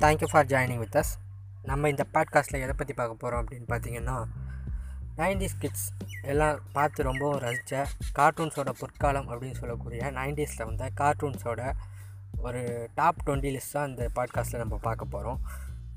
Thank you 0.00 0.26
for 0.30 0.46
joining 0.46 0.78
with 0.78 0.96
us 0.96 1.12
நம்ம 1.62 1.88
இந்த 1.88 2.06
பாட்காஸ்ட்டில் 2.12 2.60
எதை 2.60 2.74
பற்றி 2.76 2.94
பார்க்க 2.94 3.14
போகிறோம் 3.14 3.40
அப்படின்னு 3.44 3.66
பார்த்தீங்கன்னா 3.68 4.24
நைன்டிஸ் 5.16 5.56
கிட்ஸ் 5.58 5.86
எல்லாம் 6.22 6.58
பார்த்து 6.72 7.02
ரொம்பவும் 7.02 7.38
ரசித்த 7.38 7.84
கார்ட்டூன்ஸோட 8.18 8.72
பொற்காலம் 8.78 9.28
அப்படின்னு 9.30 9.54
சொல்லக்கூடிய 9.54 10.10
நைன்டிஸில் 10.10 10.64
வந்த 10.64 10.90
கார்ட்டூன்ஸோட 11.00 11.72
ஒரு 12.38 12.88
டாப் 12.94 13.16
டுவெண்ட்டி 13.26 13.50
லிஸ்ட் 13.54 13.72
தான் 13.72 13.88
இந்த 13.88 14.10
பாட்காஸ்ட்டில் 14.14 14.56
நம்ம 14.56 14.76
பார்க்க 14.76 15.04
போகிறோம் 15.04 15.40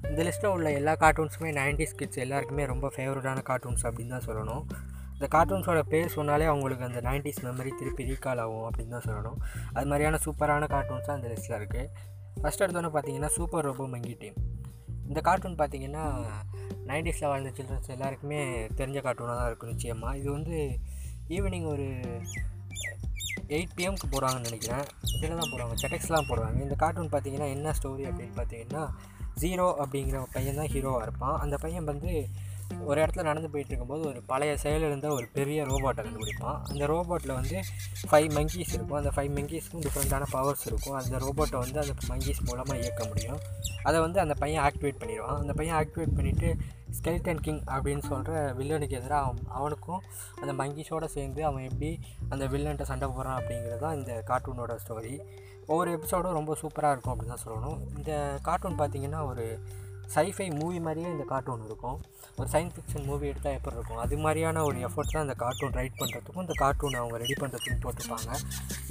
இந்த 0.09 0.23
லிஸ்ட்டில் 0.23 0.47
உள்ள 0.47 0.71
எல்லா 0.71 0.95
கார்ட்டூன்ஸுமே 0.95 1.51
நைன்டிஸ் 1.51 1.95
கிட்ஸ் 1.95 2.17
எல்லாருக்குமே 2.17 2.65
ரொம்ப 2.65 2.91
ஃபேவரட்டான 2.95 3.43
கார்ட்டூன்ஸ் 3.43 3.83
அப்படின்னு 3.83 4.07
தான் 4.07 4.27
சொல்லணும். 4.27 4.63
இந்த 5.13 5.27
கார்ட்டூன்ஸோட 5.37 5.79
பேர் 5.79 6.07
சொன்னாலே 6.07 6.45
அவங்களுக்கு 6.45 6.85
அந்த 6.85 7.01
நைன்டிஸ் 7.01 7.41
மெமரி 7.43 7.71
திருப்பி 7.79 8.03
ரீகால் 8.03 8.39
ஆகும் 8.39 8.65
அப்படின்னு 8.69 8.87
தான் 8.87 9.07
சொல்லணும். 9.07 9.37
அது 9.73 9.85
மாதிரியான 9.85 10.19
சூப்பரான 10.25 10.67
கார்ட்டூன்ஸாக 10.67 11.11
அந்த 11.11 11.27
இந்த 11.27 11.27
லிஸ்ட்டில் 11.33 11.59
இருக்குது 11.59 11.89
ஃபஸ்ட் 12.39 12.63
எடுத்தோன்னே 12.65 12.91
பார்த்தீங்கன்னா 12.95 13.31
சூப்பர் 13.37 13.65
ரோபோ 13.67 13.87
மங்கி 13.93 14.15
டீம் 14.21 14.37
இந்த 15.07 15.21
கார்ட்டூன் 15.27 15.59
பார்த்தீங்கன்னா 15.61 16.03
நைன்டிஸில் 16.89 17.29
வாழ்ந்த 17.31 17.51
சில்ட்ரன்ஸ் 17.57 17.93
எல்லாருக்குமே 17.95 18.39
தெரிஞ்ச 18.79 18.99
கார்ட்டூனாக 19.05 19.37
தான் 19.39 19.49
இருக்கும் 19.49 19.71
நிச்சயமாக 19.73 20.17
இது 20.17 20.29
வந்து 20.31 20.57
ஈவினிங் 21.35 21.67
ஒரு 21.73 21.87
எயிட் 23.55 23.73
பிஎம்க்கு 23.77 24.07
போடுவாங்கன்னு 24.11 24.49
நினைக்கிறேன். 24.49 24.85
இதில் 25.15 25.39
தான் 25.39 25.51
போடுவாங்க 25.51 25.75
செட்டெக்ஸ்லாம் 25.81 26.27
போடுவாங்க. 26.29 26.57
இந்த 26.61 26.75
கார்ட்டூன் 26.75 27.09
பார்த்தீங்கன்னா 27.13 27.47
என்ன 27.55 27.73
ஸ்டோரி 27.77 28.03
அப்படின்னு 28.09 28.35
பார்த்தீங்கன்னா 28.37 28.83
ஜீரோ 29.41 29.65
அப்படிங்கிற 29.83 30.23
பையன் 30.35 30.59
தான் 30.61 30.71
ஹீரோவாக 30.73 31.01
இருப்பான். 31.01 31.37
அந்த 31.39 31.57
பையன் 31.57 31.83
வந்து 31.83 32.11
ஒரு 32.89 32.97
இடத்துல 33.01 33.23
நடந்து 33.29 33.49
போயிட்டு 33.53 33.71
இருக்கும்போது 33.71 34.03
ஒரு 34.11 34.19
பழைய 34.31 34.53
செயலிழந்த 34.63 35.07
ஒரு 35.17 35.25
பெரிய 35.37 35.63
ரோபோட்டை 35.71 36.01
கண்டுபிடிப்பான். 36.05 36.59
அந்த 36.71 36.83
ரோபோட்டில் 36.93 37.33
வந்து 37.39 37.57
ஃபைவ் 38.09 38.29
மங்கீஸ் 38.37 38.73
இருக்கும். 38.75 38.99
அந்த 39.01 39.11
ஃபைவ் 39.15 39.31
மங்கீஸ்க்கும் 39.37 39.83
டிஃப்ரெண்ட்டான 39.85 40.27
பவர்ஸ் 40.35 40.65
இருக்கும். 40.71 40.97
அந்த 41.01 41.17
ரோபோட்டை 41.25 41.59
வந்து 41.65 41.79
அந்த 41.83 41.95
மங்கீஸ் 42.11 42.41
மூலமாக 42.49 42.77
இயக்க 42.83 43.03
முடியும். 43.07 43.41
அதை 43.83 43.97
வந்து 44.05 44.19
அந்த 44.19 44.37
பையன் 44.43 44.63
ஆக்டிவேட் 44.67 45.01
பண்ணிடுவான். 45.03 45.39
அந்த 45.43 45.53
பையன் 45.59 45.77
ஆக்டிவேட் 45.81 46.17
பண்ணிவிட்டு 46.19 46.49
ஸ்கெல்டன் 46.97 47.43
கிங் 47.45 47.61
அப்படின்னு 47.73 48.03
சொல்கிற 48.09 48.39
வில்லனுக்கு 48.57 48.97
எதிராக 48.99 49.27
அவன் 49.27 49.45
அவனுக்கும் 49.57 50.01
அந்த 50.41 50.53
மங்கீஸோடு 50.61 51.07
சேர்ந்து 51.17 51.41
அவன் 51.49 51.67
எப்படி 51.69 51.91
அந்த 52.29 52.45
வில்லன்ட்ட 52.53 52.87
சண்டை 52.89 53.07
போடுறான் 53.09 53.37
அப்படிங்கிறது 53.39 53.83
தான் 53.85 53.97
இந்த 53.99 54.23
கார்ட்டூனோட 54.29 54.75
ஸ்டோரி 54.83 55.13
ஒவ்வொரு 55.67 55.89
எபிசோடும் 55.97 56.37
ரொம்ப 56.39 56.55
சூப்பராக 56.61 56.93
இருக்கும் 56.95 57.13
அப்படின்னு 57.13 57.33
தான் 57.35 57.45
சொல்லணும். 57.45 57.79
இந்த 57.97 58.11
கார்ட்டூன் 58.47 58.79
பார்த்திங்கன்னா 58.81 59.21
ஒரு 59.31 59.45
சைஃபை 60.15 60.47
மூவி 60.59 60.79
மாதிரியே 60.85 61.09
இந்த 61.15 61.25
கார்ட்டூன் 61.31 61.65
இருக்கும். 61.67 61.99
ஒரு 62.39 62.47
சயின்ஸ் 62.53 62.75
ஃபிக்ஷன் 62.75 63.05
மூவி 63.09 63.25
எடுத்தால் 63.31 63.55
எப்படி 63.57 63.75
இருக்கும்? 63.77 64.01
அது 64.05 64.15
மாதிரியான 64.23 64.63
ஒரு 64.69 64.77
எஃபர்ட் 64.87 65.13
தான் 65.15 65.25
இந்த 65.27 65.35
கார்ட்டூன் 65.43 65.75
ரைட் 65.79 65.99
பண்ணுறதுக்கும் 66.01 66.45
இந்த 66.45 66.55
கார்ட்டூன் 66.63 66.99
அவங்க 67.01 67.17
ரெடி 67.23 67.35
பண்ணுறதுக்கும் 67.41 67.81
போட்டிருப்பாங்க. 67.85 68.29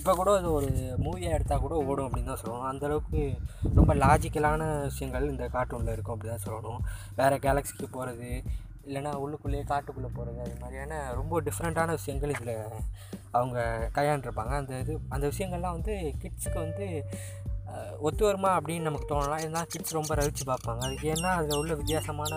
இப்போ 0.00 0.14
கூட 0.20 0.30
அது 0.38 0.48
ஒரு 0.58 0.70
மூவியாக 1.04 1.36
எடுத்தால் 1.38 1.62
கூட 1.66 1.74
ஓடும் 1.88 2.06
அப்படின்னு 2.06 2.32
தான் 2.32 2.42
சொல்லணும். 2.42 2.68
அந்தளவுக்கு 2.72 3.20
ரொம்ப 3.78 3.94
லாஜிக்கலான 4.04 4.70
விஷயங்கள் 4.88 5.30
இந்த 5.34 5.46
கார்ட்டூனில் 5.56 5.94
இருக்கும் 5.96 6.16
அப்படி 6.16 6.32
தான் 6.32 6.46
சொல்லணும். 6.48 6.82
வேறு 7.20 7.38
கேலக்ஸிக்கு 7.46 7.88
போகிறது 7.96 8.30
இல்லைனா 8.88 9.10
உள்ளுக்குள்ளேயே 9.22 9.64
காட்டுக்குள்ளே 9.70 10.10
போகிறது 10.14 10.38
அது 10.44 10.54
மாதிரியான 10.60 11.00
ரொம்ப 11.18 11.40
டிஃப்ரெண்ட்டான 11.48 11.94
விஷயங்கள் 11.98 12.32
இதில் 12.36 12.54
அவங்க 13.38 13.58
கையாண்டிருப்பாங்க. 13.96 14.52
அந்த 14.60 14.72
இது 14.84 14.94
அந்த 15.14 15.24
விஷயங்கள்லாம் 15.32 15.76
வந்து 15.78 15.94
கிட்ஸுக்கு 16.22 16.58
வந்து 16.66 16.86
ஒத்து 18.06 18.22
வருமா 18.26 18.50
அப்படின்னு 18.58 18.88
நமக்கு 18.88 19.08
தோணலாம். 19.10 19.42
இருந்தால் 19.44 19.70
கிட்ஸ் 19.72 19.96
ரொம்ப 19.98 20.14
ரசித்து 20.18 20.44
பார்ப்பாங்க. 20.50 20.82
அதுக்கு 20.86 21.08
ஏன்னா 21.14 21.30
அதில் 21.38 21.58
உள்ள 21.60 21.72
வித்தியாசமான 21.80 22.34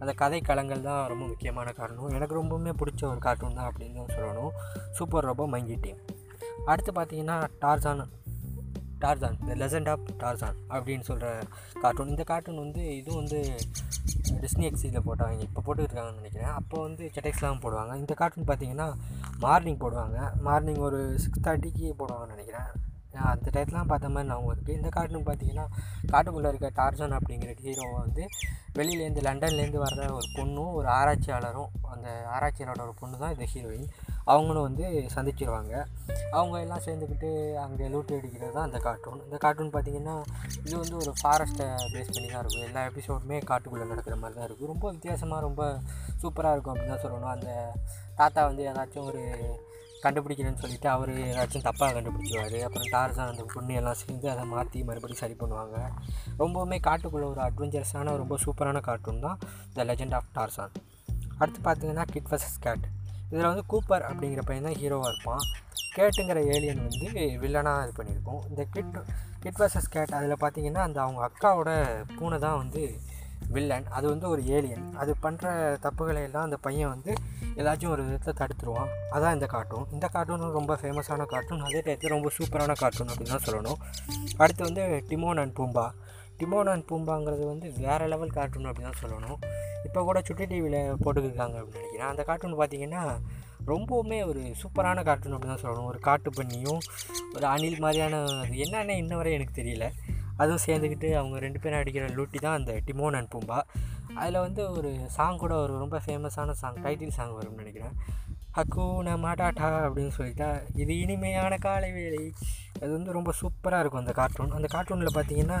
அந்த 0.00 0.12
கதை 0.20 0.38
களங்கள் 0.48 0.86
தான் 0.88 1.02
ரொம்ப 1.12 1.24
முக்கியமான 1.32 1.72
காரணம். 1.80 2.14
எனக்கு 2.18 2.38
ரொம்பவுமே 2.40 2.72
பிடிச்ச 2.80 3.02
ஒரு 3.12 3.20
கார்ட்டூன் 3.26 3.58
தான் 3.58 3.68
அப்படின்னு 3.70 3.98
தான் 4.00 4.14
சொல்லணும். 4.16 4.54
சூப்பர் 4.98 5.26
ரோபோ 5.28 5.46
மங்கி 5.54 5.76
டீம் 5.86 6.00
அடுத்து 6.72 6.92
பார்த்தீங்கன்னா 6.98 7.36
Tarzan 7.64 8.04
Tarzan 9.02 9.36
the 9.48 9.54
legend 9.62 9.88
of 9.92 10.06
Tarzan 10.22 10.58
அப்படின்னு 10.74 11.04
சொல்கிற 11.08 11.26
கார்ட்டூன் 11.82 12.12
இந்த 12.12 12.24
கார்ட்டூன் 12.30 12.62
வந்து 12.64 12.82
இதுவும் 13.00 13.20
வந்து 13.22 13.40
டிஸ்னி 14.42 14.64
எக்ஸியில் 14.68 15.04
போட்டாங்க 15.08 15.44
இப்போ 15.46 15.60
போட்டுருக்காங்கன்னு 15.66 16.20
நினைக்கிறேன். 16.22 16.54
அப்போ 16.60 16.76
வந்து 16.86 17.04
செட்டெக்ஸ்லாம் 17.14 17.62
போடுவாங்க. 17.64 17.92
இந்த 18.02 18.14
கார்ட்டூன் 18.20 18.48
பார்த்தீங்கன்னா 18.50 18.88
மார்னிங் 19.44 19.80
போடுவாங்க. 19.84 20.18
மார்னிங் 20.48 20.82
ஒரு 20.88 21.00
சிக்ஸ் 21.24 21.44
தேர்ட்டிக்கு 21.46 21.86
போடுவாங்கன்னு 22.00 22.36
நினைக்கிறேன். 22.36 22.70
அந்த 23.32 23.48
டயத்துலாம் 23.54 23.90
பார்த்த 23.92 24.08
மாதிரி 24.08 24.30
நான் 24.32 24.50
இருக்குது 24.54 24.76
இந்த 24.78 24.88
கார்ட்டூன் 24.96 25.28
பார்த்தீங்கன்னா 25.28 25.66
காட்டுக்குள்ளே 26.12 26.50
இருக்க 26.52 26.70
டார்ஜன் 26.80 27.16
அப்படிங்கிற 27.18 27.52
ஹீரோவை 27.62 27.96
வந்து 28.04 28.24
வெளியிலேருந்து 28.78 29.22
லண்டன்லேருந்து 29.26 29.80
வர்ற 29.84 30.02
ஒரு 30.18 30.28
பொண்ணும் 30.38 30.72
ஒரு 30.78 30.88
ஆராய்ச்சியாளரும் 30.98 31.70
அந்த 31.92 32.08
ஆராய்ச்சியாளரோட 32.34 32.82
ஒரு 32.88 32.94
பொண்ணு 33.00 33.22
தான் 33.22 33.34
இந்த 33.34 33.46
ஹீரோயின் 33.52 33.88
அவங்களும் 34.32 34.66
வந்து 34.66 34.84
சந்திச்சிருவாங்க. 35.14 35.74
அவங்க 36.38 36.56
எல்லாம் 36.64 36.82
சேர்ந்துக்கிட்டு 36.86 37.28
அங்கே 37.64 37.86
லூட்டு 37.92 38.16
அடிக்கிறது 38.18 38.52
தான் 38.56 38.66
அந்த 38.68 38.78
கார்ட்டூன். 38.86 39.20
இந்த 39.26 39.36
கார்ட்டூன் 39.44 39.72
பார்த்திங்கன்னா 39.74 40.16
இது 40.64 40.74
வந்து 40.82 40.96
ஒரு 41.02 41.12
ஃபாரஸ்ட்டை 41.20 41.66
பேஸ் 41.92 42.12
பண்ணி 42.14 42.28
தான் 42.28 42.42
இருக்கும். 42.42 42.66
எல்லா 42.68 42.82
எபிசோடுமே 42.90 43.38
காட்டுக்குள்ளே 43.50 43.86
நடக்கிற 43.92 44.16
மாதிரி 44.22 44.36
தான் 44.38 44.48
இருக்கும். 44.48 44.72
ரொம்ப 44.72 44.90
வித்தியாசமாக 44.96 45.46
ரொம்ப 45.48 45.62
சூப்பராக 46.22 46.54
இருக்கும் 46.56 46.74
அப்படின்னு 46.74 46.94
தான் 46.94 47.04
சொல்லணும். 47.06 47.34
அந்த 47.36 47.50
தாத்தா 48.20 48.42
வந்து 48.50 48.62
ஏதாச்சும் 48.72 49.08
ஒரு 49.12 49.22
கண்டுபிடிக்கிறேன்னு 50.04 50.62
சொல்லிவிட்டு 50.62 50.88
அவர் 50.94 51.12
ஏதாச்சும் 51.30 51.66
தப்பாக 51.68 51.90
கண்டுபிடிச்சிருவார். 51.96 52.56
அப்புறம் 52.66 52.90
டார்ஸான் 52.94 53.30
அந்த 53.32 53.44
பொண்ணு 53.54 53.78
எல்லாம் 53.80 53.98
சேர்ந்து 54.02 54.26
அதை 54.34 54.44
மாற்றி 54.52 54.84
மறுபடியும் 54.88 55.22
சரி 55.22 55.36
பண்ணுவாங்க. 55.42 55.76
ரொம்பவுமே 56.42 56.78
காட்டுக்குள்ளே 56.88 57.28
ஒரு 57.32 57.42
அட்வென்ச்சரஸான 57.48 58.16
ரொம்ப 58.22 58.36
சூப்பரான 58.44 58.82
கார்ட்டூன் 58.88 59.24
தான் 59.26 59.38
த 59.78 59.86
லெஜெண்ட் 59.90 60.16
ஆஃப் 60.18 60.30
டார்சான் 60.38 60.76
அடுத்து 61.40 61.60
பார்த்தீங்கன்னா 61.68 62.06
கிட் 62.14 62.30
வர்சஸ் 62.32 62.60
கேட் 62.66 62.86
இதில் 63.30 63.50
வந்து 63.50 63.64
கூப்பர் 63.72 64.04
அப்படிங்கிற 64.08 64.42
பையன் 64.48 64.66
தான் 64.68 64.78
ஹீரோவாக 64.80 65.10
இருப்பான். 65.12 65.42
கேட்டுங்கிற 65.96 66.38
ஏலியன் 66.54 66.82
வந்து 66.86 67.08
வில்லனாக 67.42 67.84
இது 67.84 67.92
பண்ணியிருக்கோம். 67.98 68.42
இந்த 68.50 68.62
கிட் 68.74 68.96
கிட் 69.44 69.60
வர்சஸ் 69.60 69.92
கேட் 69.94 70.16
அதில் 70.18 70.42
பார்த்தீங்கன்னா 70.42 70.82
அந்த 70.88 70.98
அவங்க 71.04 71.20
அக்காவோட 71.28 71.70
பூனை 72.16 72.38
தான் 72.46 72.58
வந்து 72.62 72.82
வில்லன் 73.54 73.86
அது 73.96 74.06
வந்து 74.12 74.26
ஒரு 74.32 74.42
ஏலியன் 74.56 74.86
அது 75.02 75.12
பண்ணுற 75.24 75.52
தப்புகளை 75.84 76.22
எல்லாம் 76.28 76.46
அந்த 76.48 76.58
பையன் 76.66 76.90
வந்து 76.94 77.12
ஏதாச்சும் 77.60 77.92
ஒரு 77.94 78.02
விதத்தில் 78.06 78.38
தடுத்துருவான். 78.40 78.90
அதான் 79.16 79.36
இந்த 79.36 79.46
கார்ட்டூன் 79.52 79.86
இந்த 79.96 80.06
கார்ட்டூனும் 80.14 80.56
ரொம்ப 80.58 80.72
ஃபேமஸான 80.80 81.26
கார்ட்டூன் 81.32 81.64
அதே 81.68 81.80
டயத்தில் 81.86 82.14
ரொம்ப 82.16 82.30
சூப்பரான 82.38 82.76
கார்ட்டூன் 82.82 83.10
அப்படின்னு 83.12 83.34
தான் 83.36 83.46
சொல்லணும். 83.48 83.78
அடுத்து 84.42 84.62
வந்து 84.68 84.84
டிமோன் 85.10 85.40
அண்ட் 85.42 85.56
பூம்பா 85.60 85.86
டிமோன் 86.40 86.70
அண்ட் 86.72 86.86
பூம்பாங்கிறது 86.88 87.44
வந்து 87.50 87.66
வேறு 87.84 88.06
லெவல் 88.12 88.34
கார்ட்டூன் 88.38 88.68
அப்படின்னு 88.70 88.90
தான் 88.90 89.02
சொல்லணும். 89.04 89.38
இப்போ 89.86 90.00
கூட 90.08 90.18
சுட்டி 90.28 90.44
டிவியில் 90.50 90.80
போட்டுக்கிருக்காங்க 91.02 91.56
அப்படின்னு 91.60 91.82
நினைக்கிறேன். 91.82 92.10
அந்த 92.12 92.22
கார்ட்டூன் 92.28 92.58
பார்த்திங்கன்னா 92.60 93.04
ரொம்பவுமே 93.70 94.18
ஒரு 94.30 94.42
சூப்பரான 94.62 95.04
கார்ட்டூன் 95.08 95.34
அப்படின்னு 95.36 95.54
தான் 95.54 95.64
சொல்லணும். 95.64 95.88
ஒரு 95.92 96.00
காட்டு 96.08 96.30
பண்ணியும் 96.38 96.82
ஒரு 97.36 97.46
அணில் 97.54 97.82
மாதிரியான 97.84 98.20
அது 98.42 98.58
என்னென்ன 98.64 98.98
இன்ன 99.02 99.16
வரை 99.20 99.32
எனக்கு 99.38 99.58
தெரியல. 99.60 99.86
அதுவும் 100.40 100.64
சேர்ந்துக்கிட்டு 100.66 101.08
அவங்க 101.20 101.38
ரெண்டு 101.46 101.60
பேரும் 101.62 101.80
அடிக்கிற 101.82 102.06
லூட்டி 102.18 102.38
தான் 102.46 102.58
அந்த 102.60 102.72
டிமோன் 102.88 103.18
அண்ட் 103.18 103.32
பூம்பா. 103.34 103.58
அதில் 104.20 104.44
வந்து 104.46 104.62
ஒரு 104.76 104.92
சாங் 105.16 105.42
கூட 105.44 105.54
ஒரு 105.64 105.74
ரொம்ப 105.82 105.98
ஃபேமஸான 106.04 106.56
சாங் 106.62 106.82
டைட்டில் 106.86 107.16
சாங் 107.18 107.36
வரும்னு 107.38 107.62
நினைக்கிறேன். 107.62 107.96
ஹக்கூன 108.56 109.14
மாட்டாட்டா 109.24 109.68
அப்படின்னு 109.86 110.12
சொல்லிட்டா. 110.18 110.48
இது 110.82 110.92
இனிமையான 111.04 111.54
காலை 111.64 111.90
வேலை 111.96 112.22
அது 112.80 112.90
வந்து 112.94 113.16
ரொம்ப 113.16 113.30
சூப்பராக 113.40 113.82
இருக்கும் 113.82 114.02
அந்த 114.02 114.14
கார்ட்டூன் 114.18 114.54
அந்த 114.58 114.68
கார்ட்டூனில் 114.74 115.16
பார்த்தீங்கன்னா 115.16 115.58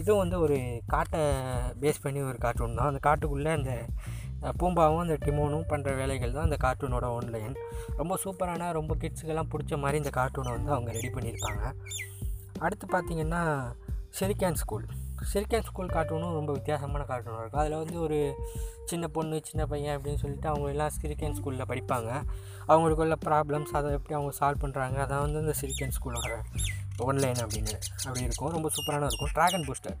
இதுவும் 0.00 0.20
வந்து 0.22 0.36
ஒரு 0.44 0.56
காட்டை 0.94 1.22
பேஸ் 1.82 2.02
பண்ணி 2.04 2.20
ஒரு 2.30 2.38
கார்ட்டூன் 2.44 2.78
தான். 2.80 2.90
அந்த 2.92 3.00
காட்டுக்குள்ளே 3.08 3.52
அந்த 3.58 3.72
பூம்பாவும் 4.60 5.02
அந்த 5.04 5.16
டிமோனும் 5.24 5.68
பண்ணுற 5.70 5.90
வேலைகள் 6.00 6.34
தான் 6.36 6.46
அந்த 6.48 6.58
கார்ட்டூனோட 6.64 7.06
ஆன்லைன் 7.16 7.56
ரொம்ப 8.00 8.14
சூப்பரான 8.24 8.70
ரொம்ப 8.78 8.94
கிட்ஸுக்கெல்லாம் 9.02 9.50
பிடிச்ச 9.52 9.78
மாதிரி 9.84 10.00
இந்த 10.02 10.12
கார்ட்டூனை 10.18 10.52
வந்து 10.56 10.72
அவங்க 10.76 10.90
ரெடி 10.98 11.10
பண்ணியிருப்பாங்க. 11.16 11.62
அடுத்து 12.66 12.86
பார்த்திங்கன்னா 12.94 13.42
ஷெரிக்கான் 14.18 14.58
ஸ்கூல் 14.60 14.84
ஷெரிக்கான் 15.30 15.66
ஸ்கூல் 15.68 15.90
கார்ட்டூனும் 15.94 16.34
ரொம்ப 16.38 16.50
வித்தியாசமான 16.56 17.02
கார்ட்டூனாக 17.08 17.42
இருக்கும். 17.42 17.62
அதில் 17.62 17.80
வந்து 17.80 17.96
ஒரு 18.04 18.18
சின்ன 18.90 19.04
பொண்ணு 19.16 19.36
சின்ன 19.48 19.62
பையன் 19.72 19.94
அப்படின்னு 19.96 20.20
சொல்லிட்டு 20.22 20.48
அவங்க 20.50 20.66
எல்லாம் 20.74 20.92
சிரிக்கன் 20.96 21.36
ஸ்கூலில் 21.38 21.68
படிப்பாங்க. 21.70 22.10
அவங்களுக்குள்ள 22.70 23.16
ப்ராப்ளம்ஸ் 23.26 23.72
அதை 23.78 23.90
எப்படி 23.98 24.14
அவங்க 24.18 24.32
சால்வ் 24.40 24.62
பண்ணுறாங்க 24.64 24.98
அதான் 25.04 25.24
வந்து 25.24 25.42
இந்த 25.44 25.54
சிரிக்கன் 25.60 25.94
ஸ்கூலோட 25.96 26.30
ஒன்லைன் 27.08 27.40
அப்படின்னு 27.44 27.74
அப்படி 28.04 28.22
இருக்கும். 28.28 28.52
ரொம்ப 28.56 28.70
சூப்பரான 28.76 29.08
இருக்கும். 29.10 29.32
ட்ராகன் 29.38 29.66
பூஸ்டர் 29.68 29.98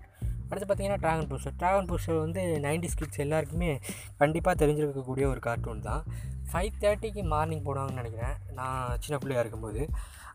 அடுத்து 0.48 0.66
பார்த்தீங்கன்னா 0.68 1.00
ட்ராகன் 1.04 1.28
பூஸ்டர் 1.30 1.56
ட்ராகன் 1.60 1.88
பூஸ்டர் 1.90 2.20
வந்து 2.24 2.42
நைன்டி 2.66 2.88
ஸ்கிட்ஸ் 2.92 3.22
எல்லாருக்குமே 3.24 3.70
கண்டிப்பாக 4.22 4.54
தெரிஞ்சிருக்கக்கூடிய 4.62 5.26
ஒரு 5.32 5.40
கார்ட்டூன் 5.46 5.82
தான். 5.88 6.04
ஃபைவ் 6.50 6.78
தேர்ட்டிக்கு 6.84 7.24
மார்னிங் 7.34 7.64
போடுவாங்கன்னு 7.66 8.02
நினைக்கிறேன். 8.02 8.36
நான் 8.58 8.96
சின்ன 9.04 9.18
பிள்ளையாக 9.22 9.44
இருக்கும்போது. 9.44 9.82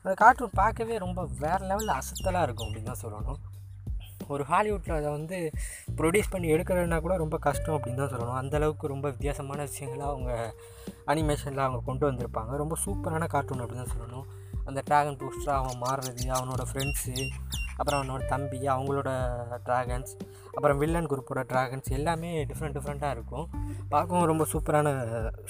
அந்த 0.02 0.14
கார்ட்டூன் 0.24 0.60
பார்க்கவே 0.62 0.98
ரொம்ப 1.06 1.22
வேறு 1.44 1.64
லெவலில் 1.72 1.98
அசத்தலாக 2.00 2.46
இருக்கும் 2.48 2.68
அப்படின்னு 2.68 2.92
தான் 2.92 3.04
சொல்லணும். 3.06 3.40
ஒரு 4.36 4.44
ஹாலிவுட்டில் 4.52 4.98
அதை 4.98 5.10
வந்து 5.18 5.38
ப்ரொடியூஸ் 6.00 6.32
பண்ணி 6.34 6.50
எடுக்கிறதுனா 6.56 7.00
கூட 7.06 7.16
ரொம்ப 7.24 7.38
கஷ்டம் 7.48 7.76
அப்படின்னு 7.78 8.02
தான் 8.04 8.14
சொல்லணும். 8.14 8.40
அந்தளவுக்கு 8.42 8.94
ரொம்ப 8.94 9.08
வித்தியாசமான 9.16 9.66
விஷயங்களை 9.70 10.06
அவங்க 10.12 10.32
அனிமேஷனில் 11.14 11.66
அவங்க 11.68 11.82
கொண்டு 11.90 12.06
வந்திருப்பாங்க. 12.10 12.54
ரொம்ப 12.64 12.78
சூப்பரான 12.86 13.28
கார்ட்டூன் 13.36 13.64
அப்படின்னு 13.64 13.84
தான் 13.86 13.96
சொல்லணும். 13.96 14.28
அந்த 14.70 14.80
ட்ராகன் 14.90 15.20
பூஸ்டராக 15.22 15.60
அவன் 15.62 15.82
மாறுறது 15.86 16.26
அவனோட 16.38 16.64
ஃப்ரெண்ட்ஸு 16.72 17.16
அப்புறம் 17.80 18.00
அவனோட 18.00 18.24
தம்பி 18.32 18.58
அவங்களோட 18.74 19.10
ட்ராகன்ஸ் 19.68 20.12
அப்புறம் 20.56 20.80
வில்லன் 20.82 21.08
குரூப்போட 21.12 21.42
ட்ராகன்ஸ் 21.52 21.88
எல்லாமே 21.98 22.32
டிஃப்ரெண்ட் 22.50 22.76
டிஃப்ரெண்ட்டாக 22.78 23.16
இருக்கும். 23.16 23.46
பார்க்கவும் 23.94 24.28
ரொம்ப 24.32 24.44
சூப்பரான 24.52 24.90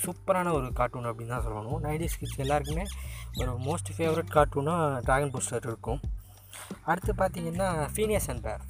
சூப்பரான 0.04 0.54
ஒரு 0.58 0.68
கார்ட்டூன் 0.80 1.10
அப்படின்னு 1.12 1.34
தான் 1.36 1.46
சொல்லணும். 1.48 1.80
நைன்டிஸ் 1.88 2.18
கிட்ஸ் 2.22 2.42
எல்லாருக்குமே 2.46 2.86
ஒரு 3.42 3.52
மோஸ்ட் 3.68 3.92
ஃபேவரட் 3.98 4.32
கார்ட்டூனாக 4.38 5.02
ட்ராகன் 5.08 5.34
பூஸ்டர் 5.36 5.68
இருக்கும். 5.72 6.02
அடுத்து 6.90 7.14
பார்த்திங்கன்னா 7.24 7.70
Phineas 7.96 8.30
and 8.34 8.44
pay 8.48 8.68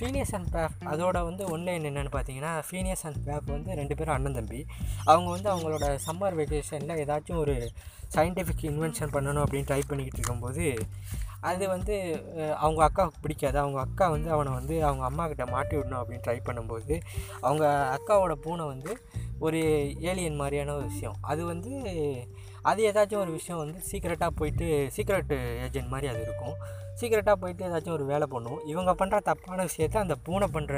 Phineas 0.00 0.34
and 0.36 0.50
பேப் 0.54 0.74
அதோட 0.92 1.18
வந்து 1.28 1.44
ஒன்லைன் 1.54 1.86
என்னென்னு 1.88 2.12
பார்த்தீங்கன்னா 2.16 2.50
ஃபீனியஸ் 2.66 3.04
அண்ட் 3.08 3.20
பேப் 3.28 3.48
வந்து 3.54 3.70
ரெண்டு 3.78 3.94
பேரும் 3.98 4.14
அண்ணன் 4.16 4.36
தம்பி. 4.38 4.60
அவங்க 5.10 5.28
வந்து 5.34 5.48
அவங்களோட 5.52 5.86
சம்மர் 6.06 6.36
வெக்கேஷனில் 6.40 7.00
ஏதாச்சும் 7.04 7.40
ஒரு 7.44 7.54
சயின்டிஃபிக் 8.16 8.62
இன்வென்ஷன் 8.70 9.14
பண்ணணும் 9.14 9.42
அப்படின்னு 9.44 9.68
ட்ரை 9.70 9.80
பண்ணிக்கிட்டு 9.88 10.20
இருக்கும்போது 10.20 10.66
அது 11.48 11.64
வந்து 11.72 11.94
அவங்க 12.56 12.80
அக்காவுக்கு 12.86 13.22
பிடிக்காது. 13.24 13.58
அவங்க 13.58 13.78
அக்கா 13.80 14.06
வந்து 14.14 14.30
அவனை 14.36 14.52
வந்து 14.52 14.76
அவங்க 14.84 15.02
அம்மாக்கிட்ட 15.08 15.44
மாட்டி 15.50 15.74
விடணும் 15.76 16.00
அப்படின்னு 16.00 16.24
ட்ரை 16.26 16.38
பண்ணும்போது 16.48 16.94
அவங்க 17.40 17.64
அக்காவோட 17.96 18.34
பூனை 18.44 18.64
வந்து 18.66 18.92
ஒரு 19.38 19.60
ஏலியன் 20.10 20.40
மாதிரியான 20.40 20.74
ஒரு 20.74 20.86
விஷயம். 20.92 21.16
அது 21.20 21.42
வந்து 21.44 21.72
அது 22.62 22.80
ஏதாச்சும் 22.90 23.22
ஒரு 23.24 23.32
விஷயம் 23.38 23.60
வந்து 23.64 23.80
சீக்ரெட்டாக 23.90 24.32
போயிட்டு 24.40 24.66
சீக்ரெட் 24.96 25.34
ஏஜென்ட் 25.66 25.92
மாதிரி 25.94 26.08
அது 26.12 26.22
இருக்கும். 26.28 26.56
சீக்கிரட்டாக 26.98 27.36
போயிட்டு 27.42 27.66
ஏதாச்சும் 27.68 27.96
ஒரு 27.98 28.06
வேலை 28.12 28.28
பண்ணுவோம். 28.34 28.62
இவங்க 28.72 28.92
பண்ணுற 29.00 29.18
தப்பான 29.30 29.66
விஷயத்த 29.70 30.04
அந்த 30.04 30.16
பூனை 30.26 30.48
பண்ணுற 30.56 30.76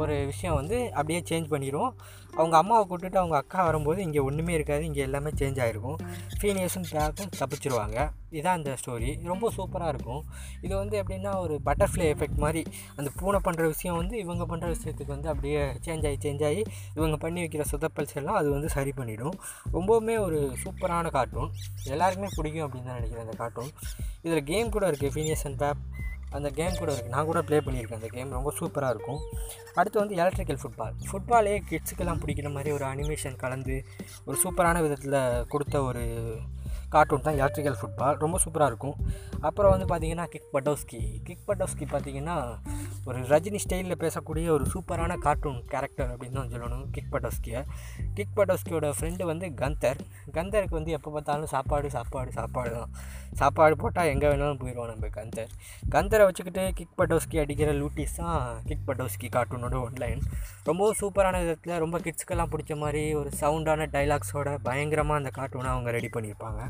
ஒரு 0.00 0.14
விஷயம் 0.30 0.56
வந்து 0.58 0.76
அப்படியே 0.98 1.20
சேஞ்ச் 1.28 1.52
பண்ணிடும் 1.52 1.90
அவங்க 2.38 2.54
அம்மாவை 2.58 2.82
கூப்பிட்டுட்டு 2.82 3.20
அவங்க 3.20 3.36
அக்கா 3.42 3.60
வரும்போது 3.68 4.00
இங்கே 4.06 4.20
ஒன்றுமே 4.26 4.52
இருக்காது 4.58 4.82
இங்கே 4.88 5.02
எல்லாமே 5.06 5.30
சேஞ்ச் 5.40 5.58
ஆகிருக்கும் 5.62 5.98
ஃபீனியர்ஸும் 6.38 6.86
பேக்கும் 6.90 7.32
தப்பிச்சிருவாங்க. 7.38 7.96
இதுதான் 8.34 8.58
அந்த 8.58 8.72
ஸ்டோரி 8.80 9.08
ரொம்ப 9.30 9.46
சூப்பராக 9.56 9.92
இருக்கும். 9.92 10.20
இது 10.64 10.72
வந்து 10.80 10.96
எப்படின்னா 11.00 11.32
ஒரு 11.44 11.54
பட்டர்ஃப்ளை 11.68 12.04
எஃபெக்ட் 12.14 12.38
மாதிரி. 12.44 12.62
அந்த 12.98 13.08
பூனை 13.18 13.38
பண்ணுற 13.46 13.64
விஷயம் 13.72 13.98
வந்து 14.00 14.14
இவங்க 14.24 14.44
பண்ணுற 14.52 14.68
விஷயத்துக்கு 14.74 15.12
வந்து 15.16 15.30
அப்படியே 15.32 15.62
சேஞ்ச் 15.86 16.06
ஆகி 16.10 16.18
சேஞ்ச் 16.26 16.44
ஆகி 16.50 16.62
இவங்க 16.98 17.18
பண்ணி 17.24 17.40
வைக்கிற 17.44 17.64
சொதப்பல்ஸ் 17.72 18.16
எல்லாம் 18.20 18.38
அது 18.42 18.50
வந்து 18.56 18.70
சரி 18.76 18.94
பண்ணிவிடும் 19.00 19.36
ரொம்பவுமே 19.76 20.16
ஒரு 20.26 20.38
சூப்பரான 20.62 21.12
கார்ட்டூன் 21.16 21.50
எல்லாருக்குமே 21.94 22.30
பிடிக்கும் 22.38 22.66
அப்படின்னு 22.66 22.88
தான் 22.90 23.00
நினைக்கிறேன் 23.00 23.26
அந்த 23.26 23.36
கார்ட்டூன் 23.42 23.72
இதில் 24.24 24.46
கேம் 24.52 24.74
கூட 24.76 24.86
இருக்குது 24.92 25.12
ஃபீனியஸ் 25.14 25.39
அண்ட் 25.44 25.58
பேப் 25.58 25.88
அந்த 26.30 26.48
கேம் 26.50 26.76
கூட 26.78 26.92
இருக்குது 26.92 27.14
நான் 27.14 27.24
கூட 27.24 27.42
ப்ளே 27.42 27.58
பண்ணியிருக்கேன் 27.58 27.94
அந்த 27.94 28.06
கேம் 28.06 28.30
ரொம்ப 28.30 28.52
சூப்பராக 28.60 28.90
இருக்கும். 28.90 29.20
அடுத்து 29.74 29.98
வந்து 29.98 30.14
எலக்ட்ரிக்கல் 30.14 30.58
ஃபுட்பால் 30.62 30.94
ஃபுட்பாலே 31.12 31.54
கிட்ஸுக்கெல்லாம் 31.70 32.20
பிடிக்கிற 32.22 32.52
மாதிரி 32.52 32.70
ஒரு 32.70 32.84
அனிமேஷன் 32.84 33.36
கலந்து 33.36 33.84
ஒரு 34.24 34.38
சூப்பரான 34.44 34.82
விதத்தில் 34.82 35.46
கொடுத்த 35.48 35.82
ஒரு 35.82 36.04
கார்ட்டூன் 36.94 37.24
தான் 37.26 37.38
எலக்ட்ரிக்கல் 37.40 37.78
ஃபுட்பால் 37.80 38.18
ரொம்ப 38.24 38.36
சூப்பராக 38.44 38.70
இருக்கும். 38.72 38.96
அப்புறம் 39.48 39.72
வந்து 39.74 39.86
பார்த்திங்கன்னா 39.90 40.26
கிக் 40.34 40.50
பட்டோஸ்கி 40.54 41.00
கிக் 41.26 41.44
பட்டோஸ்கி 41.48 41.86
பார்த்திங்கன்னா 41.92 42.36
ஒரு 43.08 43.18
ரஜினி 43.32 43.58
ஸ்டைலில் 43.64 44.00
பேசக்கூடிய 44.04 44.46
ஒரு 44.56 44.64
சூப்பரான 44.72 45.12
கார்ட்டூன் 45.26 45.60
கேரக்டர் 45.72 46.10
அப்படின்னு 46.14 46.38
தான் 46.38 46.50
சொல்லணும் 46.54 46.84
கிக் 46.94 47.12
பட்டோஸ்கியை 47.14 47.60
கிக் 48.16 48.34
பட்டோஸ்கியோட 48.38 48.88
ஃப்ரெண்டு 48.98 49.24
வந்து 49.30 49.46
கந்தர் 49.62 50.00
கந்தருக்கு 50.36 50.78
வந்து 50.78 50.94
எப்போ 50.98 51.10
பார்த்தாலும் 51.16 51.52
சாப்பாடு 51.54 51.90
சாப்பாடு 51.96 52.30
சாப்பாடு 52.38 52.72
தான். 52.78 52.90
சாப்பாடு 53.40 53.74
போட்டால் 53.82 54.10
எங்கே 54.12 54.28
வேணாலும் 54.30 54.60
போயிடுவோம் 54.62 54.90
நம்ம 54.92 55.08
கந்தர் 55.18 55.50
கந்தரை 55.94 56.24
வச்சுக்கிட்டு 56.28 56.62
கிக் 56.78 56.96
பட்டோஸ்கி 57.00 57.36
அடிக்கிற 57.42 57.72
லூட்டிஸ் 57.80 58.16
தான் 58.20 58.38
கிக் 58.68 58.86
பட்டோஸ்கி 58.88 59.28
கார்ட்டூனோட 59.36 59.76
ஒன்லைன் 59.86 60.22
ரொம்பவும் 60.68 60.98
சூப்பரான 61.02 61.40
விதத்தில் 61.44 61.80
ரொம்ப 61.84 61.98
கிட்ஸ்க்கெல்லாம் 62.06 62.52
பிடிச்ச 62.54 62.74
மாதிரி 62.84 63.02
ஒரு 63.20 63.32
சவுண்டான 63.40 63.88
டைலாக்ஸோட 63.96 64.50
பயங்கரமாக 64.68 65.20
அந்த 65.22 65.32
கார்ட்டூனை 65.38 65.70
அவங்க 65.74 65.90
ரெடி 65.98 66.10
பண்ணியிருப்பாங்க. 66.16 66.60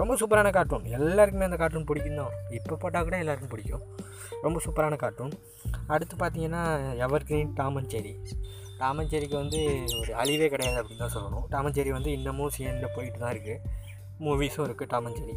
ரொம்ப 0.00 0.14
சூப்பரான 0.20 0.48
கார்ட்டூன் 0.56 0.86
எல்லாருக்குமே 0.96 1.46
அந்த 1.48 1.58
கார்ட்டூன் 1.60 1.86
பிடிக்கும் 1.90 2.18
தான். 2.20 2.34
இப்போ 2.56 2.74
போட்டால் 2.82 3.06
கூட 3.06 3.16
எல்லாருக்கும் 3.22 3.52
பிடிக்கும். 3.52 3.84
ரொம்ப 4.44 4.58
சூப்பரான 4.64 4.96
கார்ட்டூன் 5.02 5.34
அடுத்து 5.94 6.14
பார்த்தீங்கன்னா 6.22 6.62
எவர் 7.06 7.26
கிரீன் 7.28 7.54
டாமன் 7.60 7.88
டாமஞ்சேரிக்கு 8.80 9.36
வந்து 9.42 9.60
ஒரு 10.00 10.12
அழிவே 10.22 10.46
கிடையாது 10.54 10.78
அப்படின்னு 10.80 11.02
தான் 11.04 11.14
சொல்லணும். 11.14 11.44
டாமஞ்சேரி 11.52 11.90
வந்து 11.96 12.10
இன்னமும் 12.16 12.52
சீனில் 12.56 12.94
போயிட்டு 12.96 13.18
தான் 13.22 13.32
இருக்குது 13.34 13.62
மூவிஸும் 14.24 14.66
இருக்குது 14.66 14.90
டாமன் 14.94 15.16
செரி 15.18 15.34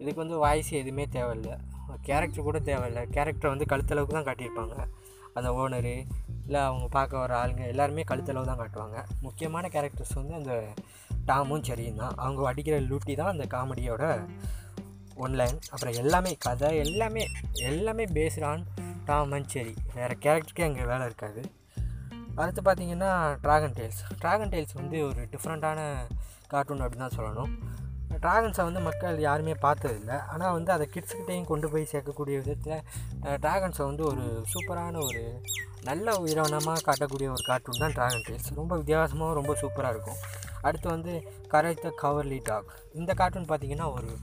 இதுக்கு 0.00 0.20
வந்து 0.22 0.36
வாய்ஸ் 0.44 0.70
எதுவுமே 0.80 1.04
தேவையில்லை. 1.16 1.54
கேரக்டர் 2.08 2.46
கூட 2.48 2.58
தேவையில்லை. 2.70 3.02
கேரக்டர் 3.16 3.52
வந்து 3.54 3.68
கழுத்தளவுக்கு 3.72 4.16
தான் 4.18 4.28
காட்டியிருப்பாங்க. 4.28 4.76
அந்த 5.36 5.48
ஓனரு 5.60 5.94
இல்லை 6.46 6.60
அவங்க 6.68 6.86
பார்க்க 6.96 7.22
வர 7.22 7.32
ஆளுங்க 7.40 7.64
எல்லாருமே 7.72 8.04
கழுத்தளவு 8.10 8.50
தான் 8.50 8.60
காட்டுவாங்க. 8.62 8.98
முக்கியமான 9.26 9.68
கேரக்டர்ஸ் 9.74 10.14
வந்து 10.20 10.34
அந்த 10.40 10.52
டாமும் 11.30 11.66
சரியும் 11.68 12.00
தான் 12.02 12.16
அவங்க 12.24 12.48
அடிக்கிற 12.50 12.76
லூட்டி 12.90 13.14
தான் 13.20 13.32
அந்த 13.34 13.46
காமெடியோட 13.54 14.04
ஒன்லைன். 15.26 15.56
அப்புறம் 15.72 15.96
எல்லாமே 16.02 16.32
கதை 16.46 16.68
எல்லாமே 16.86 17.22
எல்லாமே 17.70 18.04
பேஸ்ட் 18.16 18.44
ஆன் 18.50 18.64
டாம் 19.08 19.32
அண்ட் 19.36 19.50
செரி 19.54 19.74
வேறு 19.96 20.16
கேரக்டருக்கே 20.24 20.66
அங்கே 20.68 20.84
வேலை 20.92 21.04
இருக்காது. 21.10 21.42
அடுத்து 22.40 22.60
பார்த்திங்கன்னா 22.66 23.10
ட்ராகன் 23.44 23.76
டெய்ல்ஸ் 23.78 24.02
ட்ராகன் 24.22 24.52
டெய்ல்ஸ் 24.52 24.78
வந்து 24.80 24.98
ஒரு 25.08 25.20
டிஃப்ரெண்ட்டான 25.32 25.80
கார்ட்டூன் 26.52 26.84
அப்படின்னு 26.84 27.06
தான் 27.06 27.16
சொல்லணும். 27.18 27.52
ட்ராகன்ஸை 28.24 28.62
வந்து 28.66 28.80
மக்கள் 28.86 29.16
யாருமே 29.26 29.54
பார்த்ததில்ல. 29.64 30.12
ஆனால் 30.32 30.54
வந்து 30.56 30.70
அதை 30.74 30.84
கிட்ஸுக்கிட்டேயும் 30.92 31.48
கொண்டு 31.50 31.66
போய் 31.72 31.90
சேர்க்கக்கூடிய 31.92 32.36
விதத்தில் 32.42 32.84
ட்ராகன்ஸை 33.44 33.84
வந்து 33.90 34.04
ஒரு 34.10 34.24
சூப்பரான 34.52 34.94
ஒரு 35.08 35.22
நல்ல 35.88 36.14
உயிரினமாக 36.22 36.84
காட்டக்கூடிய 36.88 37.28
ஒரு 37.34 37.44
கார்ட்டூன் 37.48 37.82
தான் 37.84 37.96
ட்ராகன் 37.98 38.24
டெய்ல்ஸ் 38.28 38.56
ரொம்ப 38.60 38.72
வித்தியாசமாகவும் 38.80 39.38
ரொம்ப 39.40 39.54
சூப்பராக 39.62 39.94
இருக்கும். 39.94 40.20
அடுத்து 40.62 40.88
வந்து 40.88 41.12
கரேஜ் 41.50 41.86
த 41.86 41.90
கவர்லி 42.02 42.40
டாக். 42.42 42.70
இந்த 42.92 43.14
கார்ட்டூன் 43.14 43.48
பார்த்திங்கன்னா 43.48 43.92
ஒரு 43.92 44.18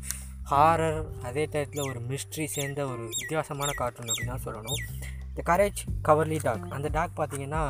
ஹாரர் 0.52 1.22
அதே 1.22 1.46
டயத்தில் 1.46 1.88
ஒரு 1.90 2.00
மிஸ்ட்ரி 2.00 2.46
சேர்ந்த 2.46 2.86
ஒரு 2.86 3.04
வித்தியாசமான 3.04 3.72
கார்ட்டூன் 3.72 4.08
அப்படின்னு 4.08 4.34
தான் 4.34 4.46
சொல்லணும். 4.46 4.82
இந்த 5.28 5.42
கரேஜ் 5.46 5.82
கவர்லி 6.04 6.40
டாக். 6.42 6.66
அந்த 6.70 6.88
டாக் 6.88 7.18
பார்த்திங்கன்னா 7.18 7.64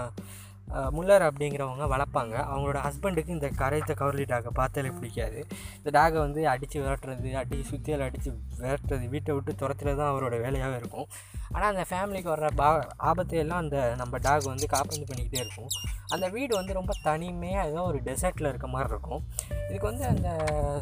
முல்லர் 0.95 1.25
அப்படிங்கிறவங்க 1.27 1.85
வளர்ப்பாங்க. 1.93 2.35
அவங்களோட 2.51 2.79
ஹஸ்பண்டுக்கு 2.85 3.35
இந்த 3.35 3.49
கரைத்த 3.61 3.91
கவர்லி 3.99 4.23
டாகை 4.31 4.51
பார்த்தாலே 4.59 4.91
பிடிக்காது. 4.97 5.39
இந்த 5.79 5.89
டாகை 5.97 6.17
வந்து 6.25 6.41
அடித்து 6.53 6.77
விரட்டுறது 6.83 7.31
அடி 7.41 7.57
சுற்றியால் 7.69 8.05
அடித்து 8.07 8.29
விரட்டுறது 8.61 9.05
வீட்டை 9.13 9.33
விட்டு 9.35 9.53
துரத்துல 9.61 9.95
தான் 9.99 10.11
அவரோட 10.13 10.35
வேலையாகவே 10.45 10.77
இருக்கும். 10.81 11.07
ஆனால் 11.55 11.69
அந்த 11.73 11.83
ஃபேமிலிக்கு 11.89 12.29
வர்ற 12.33 12.47
பா 12.61 12.69
ஆபத்தையெல்லாம் 13.09 13.61
அந்த 13.63 13.77
நம்ம 14.01 14.17
டாக் 14.27 14.49
வந்து 14.53 14.67
காப்பந்து 14.73 15.05
பண்ணிக்கிட்டே 15.09 15.41
இருக்கும். 15.43 15.69
அந்த 16.15 16.25
வீடு 16.35 16.51
வந்து 16.59 16.73
ரொம்ப 16.79 16.93
தனிமையாக 17.07 17.69
ஏதோ 17.71 17.83
ஒரு 17.91 17.99
டெசர்ட்டில் 18.07 18.51
இருக்க 18.51 18.67
மாதிரி 18.73 18.91
இருக்கும். 18.93 19.21
இதுக்கு 19.69 19.87
வந்து 19.91 20.05
அந்த 20.13 20.29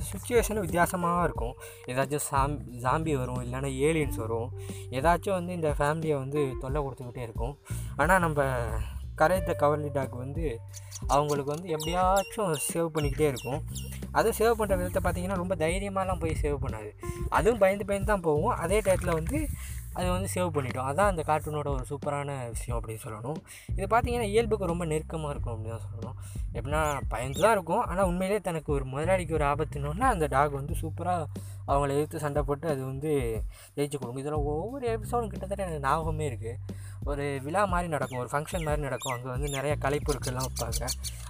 சுச்சுவேஷனும் 0.09 0.65
வித்தியாசமாக 0.67 1.27
இருக்கும். 1.29 1.55
ஏதாச்சும் 1.91 2.25
சாம் 2.29 2.57
ஜாம்பி 2.85 3.15
வரும் 3.21 3.43
இல்லைன்னா 3.45 3.71
ஏலியன்ஸ் 3.89 4.19
வரும். 4.25 4.49
ஏதாச்சும் 4.97 5.37
வந்து 5.39 5.53
இந்த 5.59 5.71
ஃபேமிலியை 5.79 6.17
வந்து 6.23 6.41
தொல்லை 6.63 6.81
கொடுத்துக்கிட்டே 6.85 7.25
இருக்கும். 7.29 7.55
ஆனால் 8.01 8.23
நம்ம 8.27 8.41
கரைத்த 9.19 9.51
கவர்லி 9.63 9.89
டாக் 9.97 10.15
வந்து 10.23 10.45
அவங்களுக்கு 11.13 11.53
வந்து 11.55 11.69
எப்படியாச்சும் 11.75 12.51
சேவ் 12.71 12.93
பண்ணிக்கிட்டே 12.95 13.27
இருக்கும். 13.31 13.61
அதுவும் 14.17 14.37
சேவ் 14.39 14.57
பண்ணுற 14.59 14.75
விதத்தை 14.79 15.01
பார்த்திங்கன்னா 15.05 15.39
ரொம்ப 15.43 15.55
தைரியமாலாம் 15.63 16.21
போய் 16.23 16.41
சேவ் 16.43 16.57
பண்ணாது. 16.65 16.89
அதுவும் 17.37 17.61
பயந்து 17.63 17.87
பயந்து 17.89 18.11
தான் 18.11 18.25
போகும். 18.27 18.53
அதே 18.65 18.79
டயத்தில் 18.87 19.17
வந்து 19.19 19.39
அது 19.97 20.07
வந்து 20.13 20.29
சேவ் 20.35 20.53
பண்ணிட்டோம் 20.53 20.87
அதான் 20.89 21.09
அந்த 21.11 21.23
கார்ட்டூனோட 21.27 21.67
ஒரு 21.77 21.83
சூப்பரான 21.89 22.35
விஷயம் 22.53 22.77
அப்படின்னு 22.77 23.01
சொல்லணும். 23.03 23.39
இது 23.75 23.85
பார்த்திங்கன்னா 23.91 24.29
இயல்புக்கு 24.33 24.69
ரொம்ப 24.71 24.85
நெருக்கமாக 24.91 25.33
இருக்கும் 25.33 25.53
அப்படின்னு 25.53 25.73
தான் 25.75 25.85
சொல்லணும். 25.87 26.17
எப்படின்னா 26.55 26.81
பயந்து 27.11 27.43
தான் 27.45 27.55
இருக்கும். 27.57 27.83
ஆனால் 27.89 28.07
உண்மையிலே 28.11 28.39
தனக்கு 28.47 28.69
ஒரு 28.77 28.85
முதலாளிக்கு 28.93 29.37
ஒரு 29.39 29.45
ஆபத்துனோன்னா 29.51 30.07
அந்த 30.15 30.27
டாக் 30.35 30.59
வந்து 30.59 30.75
சூப்பராக 30.81 31.27
அவங்கள 31.67 31.89
எதிர்த்து 31.97 32.23
சண்டை 32.23 32.41
போட்டு 32.47 32.67
அது 32.73 32.81
வந்து 32.91 33.11
ஜெயிச்சு 33.75 33.97
கொடுக்கும். 33.97 34.21
இதில் 34.23 34.39
ஒவ்வொரு 34.53 34.85
எபிசோடும் 34.93 35.31
கிட்டத்தட்ட 35.33 35.67
எனக்கு 35.67 35.85
ஞாபகமே 35.87 36.25
இருக்குது 36.31 36.81
ஒரு 37.11 37.23
விழா 37.45 37.61
மாதிரி 37.73 37.87
நடக்கும் 37.93 38.21
ஒரு 38.23 38.29
ஃபங்க்ஷன் 38.33 38.65
மாதிரி 38.67 38.81
நடக்கும். 38.87 39.13
அங்கே 39.15 39.29
வந்து 39.35 39.47
நிறைய 39.57 39.73
கலைப்பொருட்கள்லாம் 39.85 40.47
வைப்பாங்க 40.49 40.83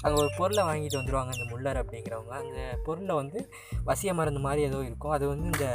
அங்கே 0.03 0.15
ஒரு 0.23 0.29
பொருளை 0.37 0.63
வாங்கிட்டு 0.69 0.99
வந்துடுவாங்க 1.01 1.31
இந்த 1.37 1.45
முள்ளர் 1.51 1.81
அப்படிங்கிறவங்க. 1.81 2.33
அந்த 2.41 2.61
பொருளை 2.87 3.15
வந்து 3.21 3.39
வசிய 3.89 4.13
மருந்து 4.19 4.43
மாதிரி 4.47 4.63
ஏதோ 4.69 4.81
இருக்கும். 4.89 5.15
அது 5.17 5.27
வந்து 5.33 5.47
இந்த 5.53 5.67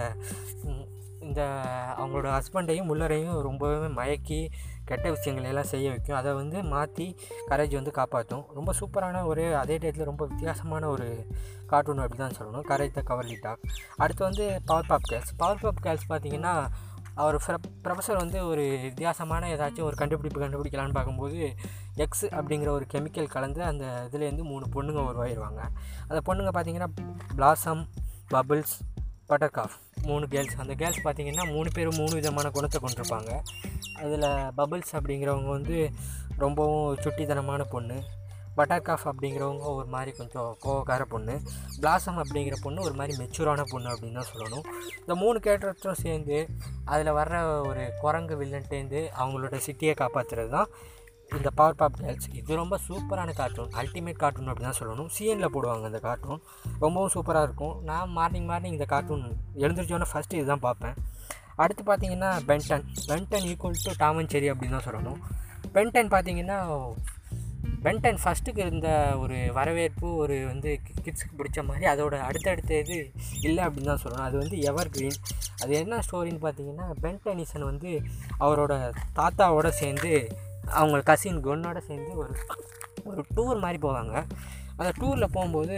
இந்த 1.28 1.42
அவங்களோட 2.00 2.28
ஹஸ்பண்டையும் 2.36 2.88
முள்ளரையும் 2.90 3.38
ரொம்பவே 3.46 3.88
மயக்கி 3.96 4.38
கெட்ட 4.90 5.06
விஷயங்களை 5.16 5.48
எல்லாம் 5.52 5.70
செய்ய 5.72 5.86
வைக்கும். 5.94 6.18
அதை 6.20 6.32
வந்து 6.40 6.58
மாற்றி 6.74 7.06
கரேஜ் 7.50 7.78
வந்து 7.78 7.94
காப்பாற்றும் 8.00 8.44
ரொம்ப 8.58 8.72
சூப்பரான 8.80 9.24
ஒரு 9.30 9.44
அதே 9.62 9.78
டயத்தில் 9.82 10.10
ரொம்ப 10.12 10.26
வித்தியாசமான 10.32 10.88
ஒரு 10.94 11.08
கார்ட்டூன் 11.72 12.04
அப்படி 12.04 12.20
தான் 12.24 12.38
சொல்லணும். 12.38 12.66
கரேஜ் 12.72 12.96
த 12.98 13.02
கவர்லி 13.10 13.38
டாக் 13.46 13.64
அடுத்து 13.96 14.22
வந்து 14.28 14.44
power 14.70 14.90
pop 14.92 15.08
girls 15.10 15.34
power 15.42 15.64
pop 15.64 15.82
girls 15.86 16.06
பார்த்திங்கன்னா 16.12 16.54
அவர் 17.22 17.36
ப்ரொஃபஸர் 17.84 18.20
வந்து 18.22 18.38
ஒரு 18.50 18.64
வித்தியாசமான 18.82 19.48
ஏதாச்சும் 19.54 19.86
ஒரு 19.88 19.96
கண்டுபிடிப்பு 20.00 20.42
கண்டுபிடிக்கலான்னு 20.42 20.96
பார்க்கும்போது 20.98 21.38
எக்ஸ் 22.04 22.26
அப்படிங்கிற 22.38 22.70
ஒரு 22.76 22.86
கெமிக்கல் 22.92 23.32
கலந்து 23.34 23.60
அந்த 23.70 23.84
இதுலேருந்து 24.10 24.44
மூணு 24.50 24.66
பொண்ணுங்க 24.74 25.02
உருவாயிருவாங்க. 25.08 25.62
அந்த 26.08 26.20
பொண்ணுங்க 26.28 26.52
பார்த்திங்கன்னா 26.56 26.90
பிளாசம் 27.36 27.82
பபிள்ஸ் 28.34 28.76
பட்டர்காஃப் 29.30 29.76
மூணு 30.02 30.28
கேர்ள்ஸ். 30.28 30.56
அந்த 30.56 30.74
கேர்ள்ஸ் 30.74 31.04
பார்த்திங்கன்னா 31.04 31.52
மூணு 31.52 31.70
பேரும் 31.74 31.96
மூணு 31.96 32.14
விதமான 32.14 32.50
குணத்தை 32.50 32.80
கொண்டிருப்பாங்க. 32.84 33.40
அதில் 34.02 34.28
பபிள்ஸ் 34.56 34.92
அப்படிங்கிறவங்க 34.92 35.48
வந்து 35.48 35.90
ரொம்பவும் 36.36 36.96
சுட்டித்தனமான 36.96 37.64
பொண்ணு. 37.70 38.02
பட்டர்காஃப் 38.56 39.04
அப்படிங்கிறவங்க 39.04 39.60
ஒரு 39.60 39.86
மாதிரி 39.86 40.16
கொஞ்சம் 40.16 40.56
கோவக்கார 40.64 41.02
பொண்ணு. 41.02 41.40
பிளாசம் 41.80 42.20
அப்படிங்கிற 42.22 42.54
பொண்ணு 42.62 42.82
ஒரு 42.82 42.94
மாதிரி 42.94 43.24
மெச்சூரான 43.24 43.64
பொண்ணு 43.68 43.88
அப்படின்னு 43.90 44.12
தான் 44.12 44.30
சொல்லணும். 44.34 44.64
இந்த 45.00 45.14
மூணு 45.14 45.38
கேரக்டர்ஸும் 45.38 46.00
சேர்ந்து 46.02 46.48
அதில் 46.84 47.12
வர்ற 47.12 47.66
ஒரு 47.66 47.92
குரங்கு 48.00 48.44
வில்லன்ட்டேருந்து 48.44 49.08
அவங்களோட 49.18 49.60
சிட்டியை 49.66 49.94
காப்பாற்றுறது 50.02 50.48
தான் 50.48 50.66
இந்த 51.36 51.48
பவர் 51.58 51.78
பாப் 51.80 51.96
கேர்ள்ஸ் 52.02 52.28
இது 52.38 52.52
ரொம்ப 52.60 52.76
சூப்பரான 52.84 53.30
கார்ட்டூன் 53.40 53.74
அல்டிமேட் 53.80 54.20
கார்ட்டூன் 54.22 54.48
அப்படி 54.50 54.64
தான் 54.66 54.78
சொல்லணும். 54.78 55.10
சிஎனில் 55.16 55.52
போடுவாங்க 55.54 55.90
அந்த 55.90 56.00
கார்ட்டூன் 56.06 56.40
ரொம்பவும் 56.84 57.12
சூப்பராக 57.14 57.46
இருக்கும். 57.48 57.74
நான் 57.90 58.14
மார்னிங் 58.18 58.48
மார்னிங் 58.50 58.76
இந்த 58.76 58.86
கார்ட்டூன் 58.92 59.26
எழுந்திரிச்சோன்னே 59.64 60.08
ஃபஸ்ட்டு 60.12 60.38
இதுதான் 60.40 60.64
பார்ப்பேன். 60.66 60.96
அடுத்து 61.64 61.84
பார்த்தீங்கன்னா 61.90 62.30
Ben ten 62.48 62.86
Ben ten 63.10 63.46
equal 63.50 63.84
to 63.84 63.94
Daman 64.02 64.32
செரி 64.34 64.50
அப்படின்னு 64.52 64.76
தான் 64.76 64.88
சொல்லணும். 64.88 65.20
பென்டன் 65.76 66.12
பார்த்தீங்கன்னா 66.14 66.58
பென்டன் 67.84 68.20
ஃபஸ்ட்டுக்கு 68.22 68.60
இருந்த 68.66 68.88
ஒரு 69.22 69.36
வரவேற்பு 69.56 70.06
ஒரு 70.22 70.36
வந்து 70.50 70.70
கிட்ஸுக்கு 71.04 71.34
பிடிச்ச 71.40 71.62
மாதிரி 71.68 71.86
அதோட 71.92 72.14
அடுத்தடுத்த 72.28 72.78
இது 72.84 72.96
இல்லை 73.48 73.62
அப்படின்னு 73.66 73.90
தான் 73.92 74.02
சொல்லணும். 74.04 74.26
அது 74.28 74.36
வந்து 74.42 74.56
எவர் 74.70 74.92
கிரீன் 74.96 75.20
அது 75.62 75.72
என்ன 75.82 76.00
ஸ்டோரின்னு 76.06 76.42
பார்த்தீங்கன்னா 76.46 76.86
பென்டனிசன் 77.04 77.70
வந்து 77.70 77.90
அவரோட 78.44 78.74
தாத்தாவோட 79.18 79.70
சேர்ந்து 79.82 80.12
அவங்க 80.70 81.00
கசின் 81.00 81.44
கொன்னோட 81.44 81.78
சேர்ந்து 81.78 82.16
ஒரு 82.16 82.34
ஒரு 83.04 83.24
டூர் 83.36 83.60
மாதிரி 83.60 83.88
போவாங்க. 83.88 84.26
அந்த 84.76 84.92
டூரில் 85.00 85.32
போகும்போது 85.32 85.76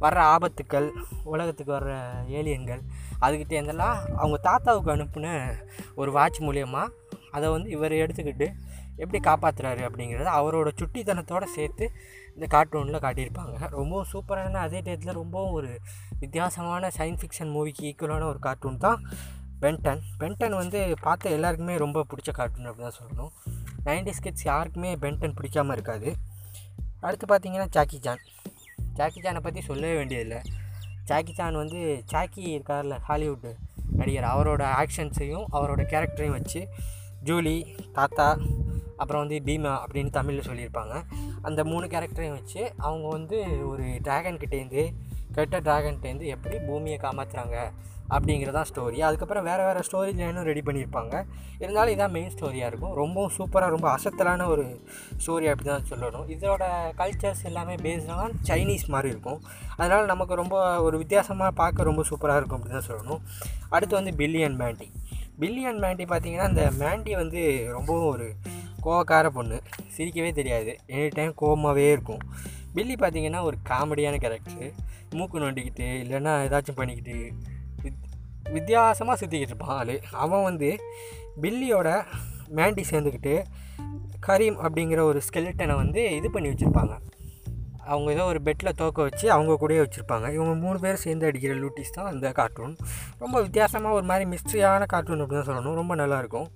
வர்ற 0.00 0.20
ஆபத்துக்கள் 0.34 0.90
உலகத்துக்கு 1.24 1.72
வர்ற 1.72 1.92
ஏலியன்கள் 2.28 2.80
அதுக்கிட்ட 3.20 3.54
இருந்தெல்லாம் 3.58 3.96
அவங்க 4.16 4.36
தாத்தாவுக்கு 4.36 4.90
அனுப்பின 4.90 5.54
ஒரு 5.94 6.12
வாட்ச் 6.12 6.40
மூலயமா 6.40 6.88
அதை 7.30 7.50
வந்து 7.50 7.70
இவர் 7.70 7.92
எடுத்துக்கிட்டு 7.92 8.52
எப்படி 8.96 9.30
காப்பாற்றுறாரு 9.30 9.82
அப்படிங்கிறத 9.86 10.30
அவரோட 10.38 10.68
சுட்டித்தனத்தோடு 10.78 11.44
சேர்த்து 11.44 11.90
இந்த 12.34 12.46
கார்ட்டூனில் 12.50 13.02
காட்டியிருப்பாங்க. 13.02 13.68
ரொம்பவும் 13.70 14.06
சூப்பரான 14.12 14.52
அதே 14.52 14.80
டேத்தில் 14.80 15.12
ரொம்பவும் 15.12 15.52
ஒரு 15.52 15.78
வித்தியாசமான 16.18 16.88
சயின்ஸ் 16.98 17.22
ஃபிக்ஷன் 17.22 17.52
மூவிக்கு 17.56 17.82
ஈக்குவலான 17.82 18.22
ஒரு 18.22 18.38
கார்ட்டூன் 18.38 18.78
தான் 18.78 19.02
பென்டன் 19.62 20.02
பென்டன் 20.20 20.56
வந்து 20.62 20.80
பார்த்த 21.04 21.30
எல்லாருக்குமே 21.36 21.74
ரொம்ப 21.82 22.04
பிடிச்ச 22.10 22.30
கார்ட்டூன் 22.38 22.68
அப்படி 22.70 22.84
தான் 22.86 22.98
சொல்லணும். 22.98 23.30
நைன்டிஸ் 23.86 24.22
கிட்ஸ் 24.24 24.46
யாருக்குமே 24.50 24.90
பென்டன் 25.04 25.36
பிடிக்காமல் 25.38 25.76
இருக்காது. 25.76 26.10
அடுத்து 27.06 27.26
பார்த்தீங்கன்னா 27.30 27.68
ஜாக்கி 27.76 27.98
ஜான் 28.06 28.22
ஜாக்கி 28.98 29.20
ஜானை 29.24 29.40
பற்றி 29.46 29.60
சொல்லவே 29.70 29.94
வேண்டியதில்லை. 30.00 30.40
ஜாக்கி 31.08 31.32
ஜான் 31.38 31.56
வந்து 31.62 31.80
ஜாக்கி 32.12 32.44
இருக்கார்ல 32.56 32.94
ஹாலிவுட் 33.08 33.48
நடிகர். 33.98 34.28
அவரோட 34.34 34.62
ஆக்ஷன்ஸையும் 34.82 35.46
அவரோட 35.56 35.82
கேரக்டரையும் 35.92 36.36
வச்சு 36.38 36.62
ஜூலி 37.28 37.56
தாத்தா 37.98 38.28
அப்புறம் 39.00 39.22
வந்து 39.22 39.38
பீமா 39.46 39.72
அப்படின்னு 39.84 40.10
தமிழில் 40.10 40.48
சொல்லியிருப்பாங்க. 40.48 40.94
அந்த 41.48 41.60
மூணு 41.70 41.86
கேரக்டரையும் 41.94 42.36
வச்சு 42.38 42.60
அவங்க 42.86 43.06
வந்து 43.16 43.38
ஒரு 43.70 43.86
ட்ராகன் 44.06 44.40
கிட்டேருந்து 44.42 44.84
கெட்ட 45.36 45.60
ட்ராகன்ட்டேருந்து 45.66 46.26
எப்படி 46.36 46.58
பூமியை 46.68 46.98
காமாத்துறாங்க 47.02 47.58
அப்படிங்கிறதான் 48.14 48.66
ஸ்டோரி 48.70 48.98
அதுக்கப்புறம் 49.06 49.46
வேறு 49.48 49.62
வேறு 49.66 49.80
ஸ்டோரி 49.86 50.10
லைனும் 50.18 50.46
ரெடி 50.48 50.62
பண்ணியிருப்பாங்க. 50.66 51.14
இருந்தாலும் 51.58 51.94
இதான் 51.94 52.12
மெயின் 52.16 52.34
ஸ்டோரியாக 52.34 52.70
இருக்கும். 52.70 52.92
ரொம்பவும் 53.00 53.32
சூப்பராக 53.36 53.70
ரொம்ப 53.74 53.88
அசத்தலான 53.96 54.46
ஒரு 54.52 54.64
ஸ்டோரி 55.22 55.46
அப்படி 55.52 55.68
தான் 55.70 55.88
சொல்லணும். 55.90 56.26
இதோட 56.34 56.64
கல்ச்சர்ஸ் 57.00 57.42
எல்லாமே 57.50 57.74
பேஸ்டாக 57.86 58.28
சைனீஸ் 58.50 58.86
மாதிரி 58.94 59.10
இருக்கும். 59.14 59.40
அதனால் 59.76 60.12
நமக்கு 60.12 60.40
ரொம்ப 60.42 60.56
ஒரு 60.88 60.98
வித்தியாசமாக 60.98 61.50
பார்க்க 61.62 61.90
ரொம்ப 61.90 62.04
சூப்பராக 62.10 62.40
இருக்கும் 62.42 62.60
அப்படி 62.60 62.74
தான் 62.76 62.88
சொல்லணும். 62.90 63.22
அடுத்து 63.68 63.94
வந்து 64.00 64.14
பில்லியன் 64.22 64.58
மேண்டி 64.62 64.88
பில்லியன் 65.40 65.80
மேண்டி 65.84 66.04
பார்த்திங்கன்னா 66.10 66.50
அந்த 66.50 66.62
மேண்டி 66.78 67.14
வந்து 67.14 67.40
ரொம்பவும் 67.72 68.10
ஒரு 68.12 68.26
கோவக்கார 68.84 69.26
பொண்ணு. 69.28 69.56
சிரிக்கவே 69.96 70.30
தெரியாது. 70.32 70.72
எனி 70.96 71.08
டைம் 71.14 71.34
கோவமாகவே 71.40 71.84
இருக்கும். 71.94 72.22
பில்லி 72.76 72.94
பார்த்திங்கன்னா 72.94 73.40
ஒரு 73.48 73.56
காமெடியான 73.70 74.16
கேரக்டரு 74.24 74.66
மூக்கு 75.18 75.42
நோண்டிக்கிட்டு 75.44 75.86
இல்லைன்னா 76.02 76.32
ஏதாச்சும் 76.46 76.78
பண்ணிக்கிட்டு 76.80 77.16
வித் 77.82 78.02
வித்தியாசமாக 78.54 79.16
சுற்றிக்கிட்டு 79.20 79.52
இருப்பான் 79.52 79.76
ஆள். 79.78 79.94
அவன் 80.24 80.46
வந்து 80.48 80.70
பில்லியோட 81.42 81.88
மேண்டி 82.58 82.82
சேர்ந்துக்கிட்டு 82.90 83.34
கரீம் 84.26 84.58
அப்படிங்கிற 84.66 85.00
ஒரு 85.10 85.20
ஸ்கெலிட்டனை 85.28 85.74
வந்து 85.82 86.02
இது 86.18 86.28
பண்ணி 86.34 86.48
வச்சுருப்பாங்க. 86.52 86.94
அவங்க 87.92 88.08
ஏதோ 88.14 88.24
ஒரு 88.32 88.40
பெட்டில் 88.46 88.76
தோக்க 88.78 88.98
வச்சு 89.08 89.26
அவங்க 89.34 89.52
கூடயே 89.62 89.80
வச்சுருப்பாங்க. 89.82 90.26
இவங்க 90.36 90.54
மூணு 90.64 90.78
பேர் 90.84 91.02
சேர்ந்து 91.04 91.28
அடிக்கிற 91.28 91.54
லூட்டிஸ் 91.62 91.94
தான் 91.96 92.10
அந்த 92.12 92.32
கார்ட்டூன் 92.38 92.74
ரொம்ப 93.22 93.36
வித்தியாசமாக 93.46 93.98
ஒரு 93.98 94.06
மாதிரி 94.10 94.26
மிஸ்ட்ரியான 94.32 94.86
கார்ட்டூன் 94.92 95.22
அப்படின்னு 95.24 95.42
தான் 95.42 95.48
சொல்லணும். 95.50 95.78
ரொம்ப 95.80 95.94
நல்லாயிருக்கும் 96.02 96.48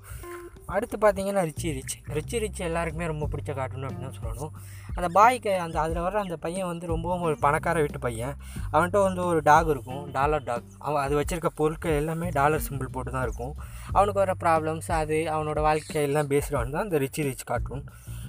அடுத்து 0.74 0.96
பார்த்தீங்கன்னா 1.04 1.42
ரிச்சி 1.50 1.68
ரிச். 1.76 1.96
ரிச்சி 2.16 2.36
ரிச் 2.42 2.60
எல்லாருக்குமே 2.68 3.06
ரொம்ப 3.12 3.28
பிடிச்ச 3.32 3.50
கார்ட்டூன் 3.58 3.86
அப்படின்னு 3.86 4.08
தான் 4.08 4.18
சொல்லணும். 4.20 4.52
அந்த 4.94 5.08
பாய்க்கு 5.18 5.52
அந்த 5.64 5.76
அதில் 5.80 6.00
வர 6.06 6.20
அந்த 6.20 6.36
பையன் 6.36 6.68
வந்து 6.70 6.86
ரொம்பவும் 6.86 7.24
ஒரு 7.28 7.36
பணக்கார 7.44 7.80
வீட்டு 7.80 7.98
பையன். 7.98 8.34
அவன்கிட்ட 8.72 9.00
வந்து 9.08 9.22
ஒரு 9.24 9.40
டாக் 9.50 9.70
இருக்கும் 9.74 10.02
டாலர் 10.12 10.46
டாக். 10.50 10.68
அவன் 10.78 11.02
அது 11.02 11.14
வச்சுருக்க 11.20 11.50
பொருட்கள் 11.60 11.98
எல்லாமே 12.00 12.28
டாலர் 12.38 12.66
சிம்பிள் 12.68 12.94
போட்டு 12.96 13.10
தான் 13.10 13.26
இருக்கும். 13.28 13.54
அவனுக்கு 13.92 14.22
வர 14.24 14.34
ப்ராப்ளம்ஸ் 14.44 14.90
அது 15.00 15.18
அவனோட 15.34 15.60
வாழ்க்கையெல்லாம் 15.68 16.32
பேசுகிறவன் 16.34 16.74
தான் 16.76 16.86
அந்த 16.86 16.98
ரிச்சு 17.04 17.24
ரிச் 17.28 17.48
கார்ட்டூன் 17.50 17.84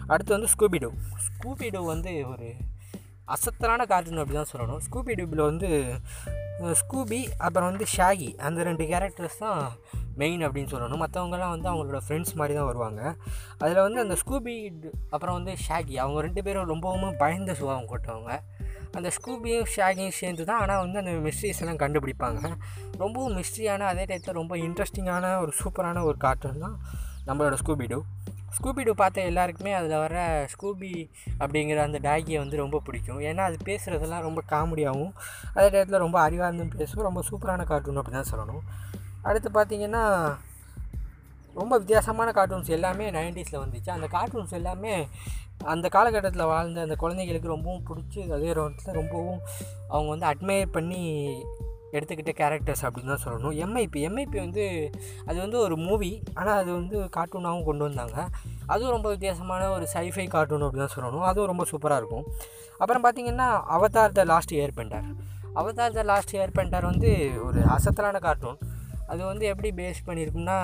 அடுத்து 0.08 0.32
வந்து 0.38 0.52
ஸ்கூபிடோ 0.54 0.92
ஸ்கூபிடோ 1.28 1.82
வந்து 1.94 2.14
ஒரு 2.34 2.48
அசத்தலான 3.28 3.86
கார்ட்டூன் 3.92 4.22
அப்படி 4.24 4.38
தான் 4.40 4.52
சொல்லணும் 4.54 4.82
ஸ்கூபி 4.88 5.14
டூபில் 5.20 5.48
வந்து 5.50 5.70
ஸ்கூபி 6.82 7.20
அப்புறம் 7.38 7.70
வந்து 7.72 7.86
ஷாகி 7.96 8.28
அந்த 8.48 8.64
ரெண்டு 8.64 8.84
கேரக்டர்ஸ் 8.92 9.38
தான் 9.38 9.62
மெயின் 10.16 10.42
அப்படின்னு 10.48 10.72
சொல்லணும். 10.74 11.02
மற்றவங்கலாம் 11.04 11.54
வந்து 11.54 11.70
அவங்களோட 11.70 12.00
ஃப்ரெண்ட்ஸ் 12.08 12.36
மாதிரி 12.40 12.54
தான் 12.58 12.68
வருவாங்க. 12.70 13.02
அதில் 13.58 13.82
வந்து 13.86 14.00
அந்த 14.04 14.16
ஸ்கூபி 14.22 14.56
அப்புறம் 15.14 15.38
வந்து 15.38 15.54
ஷாகி 15.68 15.96
அவங்க 16.04 16.22
ரெண்டு 16.28 16.44
பேரும் 16.44 16.70
ரொம்பவும் 16.74 17.18
பயந்த 17.24 17.54
சுபாவம் 17.60 17.90
கொட்டவங்க 17.94 18.34
அந்த 18.98 19.10
ஸ்கூபியும் 19.18 19.68
ஷாகியும் 19.76 20.18
சேர்ந்து 20.20 20.46
தான் 20.46 20.62
ஆனால் 20.64 20.82
வந்து 20.84 21.00
அந்த 21.02 21.12
மிஸ்ட்ரிஸ் 21.28 21.62
எல்லாம் 21.64 21.82
கண்டுபிடிப்பாங்க. 21.84 22.42
ரொம்பவும் 23.04 23.36
மிஸ்ட்ரியான 23.40 23.88
அதே 23.92 24.06
டயத்தில் 24.10 24.40
ரொம்ப 24.42 24.56
இன்ட்ரெஸ்டிங்கான 24.68 25.40
ஒரு 25.44 25.54
சூப்பரான 25.62 26.04
ஒரு 26.04 26.18
கார்ட்டூன் 26.18 26.66
தான் 26.66 26.78
நம்மளோட 27.28 27.58
ஸ்கூபி 27.64 27.88
டூ 27.94 28.00
ஸ்கூபிடு 28.58 28.92
பார்த்த 28.92 29.22
எல்லாருக்குமே. 29.22 29.74
அதில் 29.74 29.98
வர 29.98 30.48
ஸ்கூபி 30.54 30.92
அப்படிங்கிற 31.40 31.78
அந்த 31.78 32.00
டாகியை 32.00 32.38
வந்து 32.38 32.58
ரொம்ப 32.58 32.82
பிடிக்கும். 32.86 33.20
ஏன்னா 33.20 33.44
அது 33.50 33.58
பேசுகிறதெல்லாம் 33.66 34.26
ரொம்ப 34.28 34.42
காமெடியாகவும் 34.50 35.14
அதே 35.54 35.68
டயத்தில் 35.74 36.04
ரொம்ப 36.06 36.30
அறிவார்ந்தும் 36.30 36.78
பேசும். 36.78 37.04
ரொம்ப 37.04 37.24
சூப்பரான 37.30 37.66
கார்ட்டூன் 37.66 38.02
அப்படி 38.04 38.18
தான் 38.18 38.32
சொல்லணும். 38.34 38.64
அடுத்து 39.22 39.50
பார்த்திங்கன்னா 39.50 40.04
ரொம்ப 41.54 41.78
வித்தியாசமான 41.78 42.32
கார்ட்டூன்ஸ் 42.32 42.76
எல்லாமே 42.78 43.12
நைன்டிஸில் 43.12 43.62
வந்துச்சு. 43.64 43.90
அந்த 43.90 44.08
கார்ட்டூன்ஸ் 44.08 44.54
எல்லாமே 44.60 45.08
அந்த 45.64 45.88
காலகட்டத்தில் 45.90 46.52
வாழ்ந்த 46.52 46.82
அந்த 46.82 46.96
குழந்தைகளுக்கு 46.96 47.48
ரொம்பவும் 47.48 47.84
பிடிச்சி 47.90 48.20
அதே 48.36 48.46
நேரத்தில் 48.46 48.98
ரொம்பவும் 49.00 49.42
அவங்க 49.88 50.10
வந்து 50.16 50.28
அட்மையர் 50.32 50.72
பண்ணி 50.72 51.02
எடுத்துக்கிட்ட 51.96 52.34
கேரக்டர்ஸ் 52.42 52.84
அப்படின்னு 52.88 53.12
தான் 53.14 53.24
சொல்லணும். 53.26 53.56
எம்ஐபி 53.66 54.00
எம்ஐபி 54.10 54.38
வந்து 54.46 54.66
அது 55.30 55.38
வந்து 55.46 55.58
ஒரு 55.66 55.78
மூவி 55.88 56.12
ஆனால் 56.40 56.60
அது 56.62 56.72
வந்து 56.80 56.98
கார்ட்டூனாகவும் 57.18 57.68
கொண்டு 57.70 57.84
வந்தாங்க. 57.88 58.18
அதுவும் 58.74 58.94
ரொம்ப 58.96 59.08
வித்தியாசமான 59.16 59.70
ஒரு 59.76 59.88
சைஃபை 59.96 60.28
கார்ட்டூன் 60.36 60.66
அப்படி 60.68 60.82
தான் 60.86 60.96
சொல்லணும். 60.98 61.28
அதுவும் 61.32 61.52
ரொம்ப 61.52 61.66
சூப்பராக 61.72 62.02
இருக்கும். 62.02 62.26
அப்புறம் 62.82 63.06
பார்த்திங்கன்னா 63.06 63.50
Avatar 63.78 64.18
the 64.20 64.24
last 64.34 64.56
airbender 64.80 65.08
Avatar 65.60 65.96
the 65.98 66.04
last 66.12 66.36
airbender 66.58 66.86
வந்து 66.92 67.10
ஒரு 67.48 67.62
அசத்தலான 67.76 68.20
கார்ட்டூன் 68.28 68.60
அது 69.12 69.22
வந்து 69.30 69.46
எப்படி 69.52 69.70
பேஸ் 69.80 70.06
பண்ணியிருக்கும்னா 70.08 70.58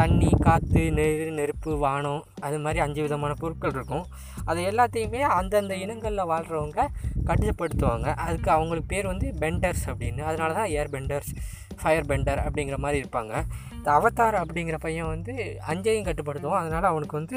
தண்ணி 0.00 0.30
காற்று 0.46 0.82
நெரு 0.98 1.28
நெருப்பு 1.38 1.72
வானம் 1.84 2.22
அது 2.46 2.56
மாதிரி 2.64 2.80
அஞ்சு 2.84 3.00
விதமான 3.06 3.34
பொருட்கள் 3.42 3.76
இருக்கும். 3.76 4.04
அது 4.50 4.60
எல்லாத்தையுமே 4.70 5.22
அந்தந்த 5.38 5.76
இனங்களில் 5.84 6.30
வாழ்கிறவங்க 6.32 6.82
கட்டுப்படுத்துவாங்க. 7.28 8.08
அதுக்கு 8.26 8.50
அவங்களுக்கு 8.56 8.90
பேர் 8.94 9.12
வந்து 9.12 9.28
பெண்டர்ஸ் 9.44 9.86
அப்படின்னு. 9.92 10.22
அதனால 10.30 10.52
தான் 10.58 10.70
ஏர் 10.80 10.92
பெண்டர்ஸ் 10.94 11.32
ஃபயர் 11.80 12.08
பெண்டர் 12.10 12.40
அப்படிங்கிற 12.44 12.76
மாதிரி 12.84 12.98
இருப்பாங்க. 13.02 13.34
இந்த 13.74 13.88
அவதார் 13.96 14.36
அப்படிங்கிற 14.42 14.76
பையன் 14.84 15.10
வந்து 15.14 15.34
அஞ்சையும் 15.72 16.06
கட்டுப்படுத்துவான். 16.08 16.62
அதனால் 16.62 16.90
அவனுக்கு 16.92 17.18
வந்து 17.20 17.36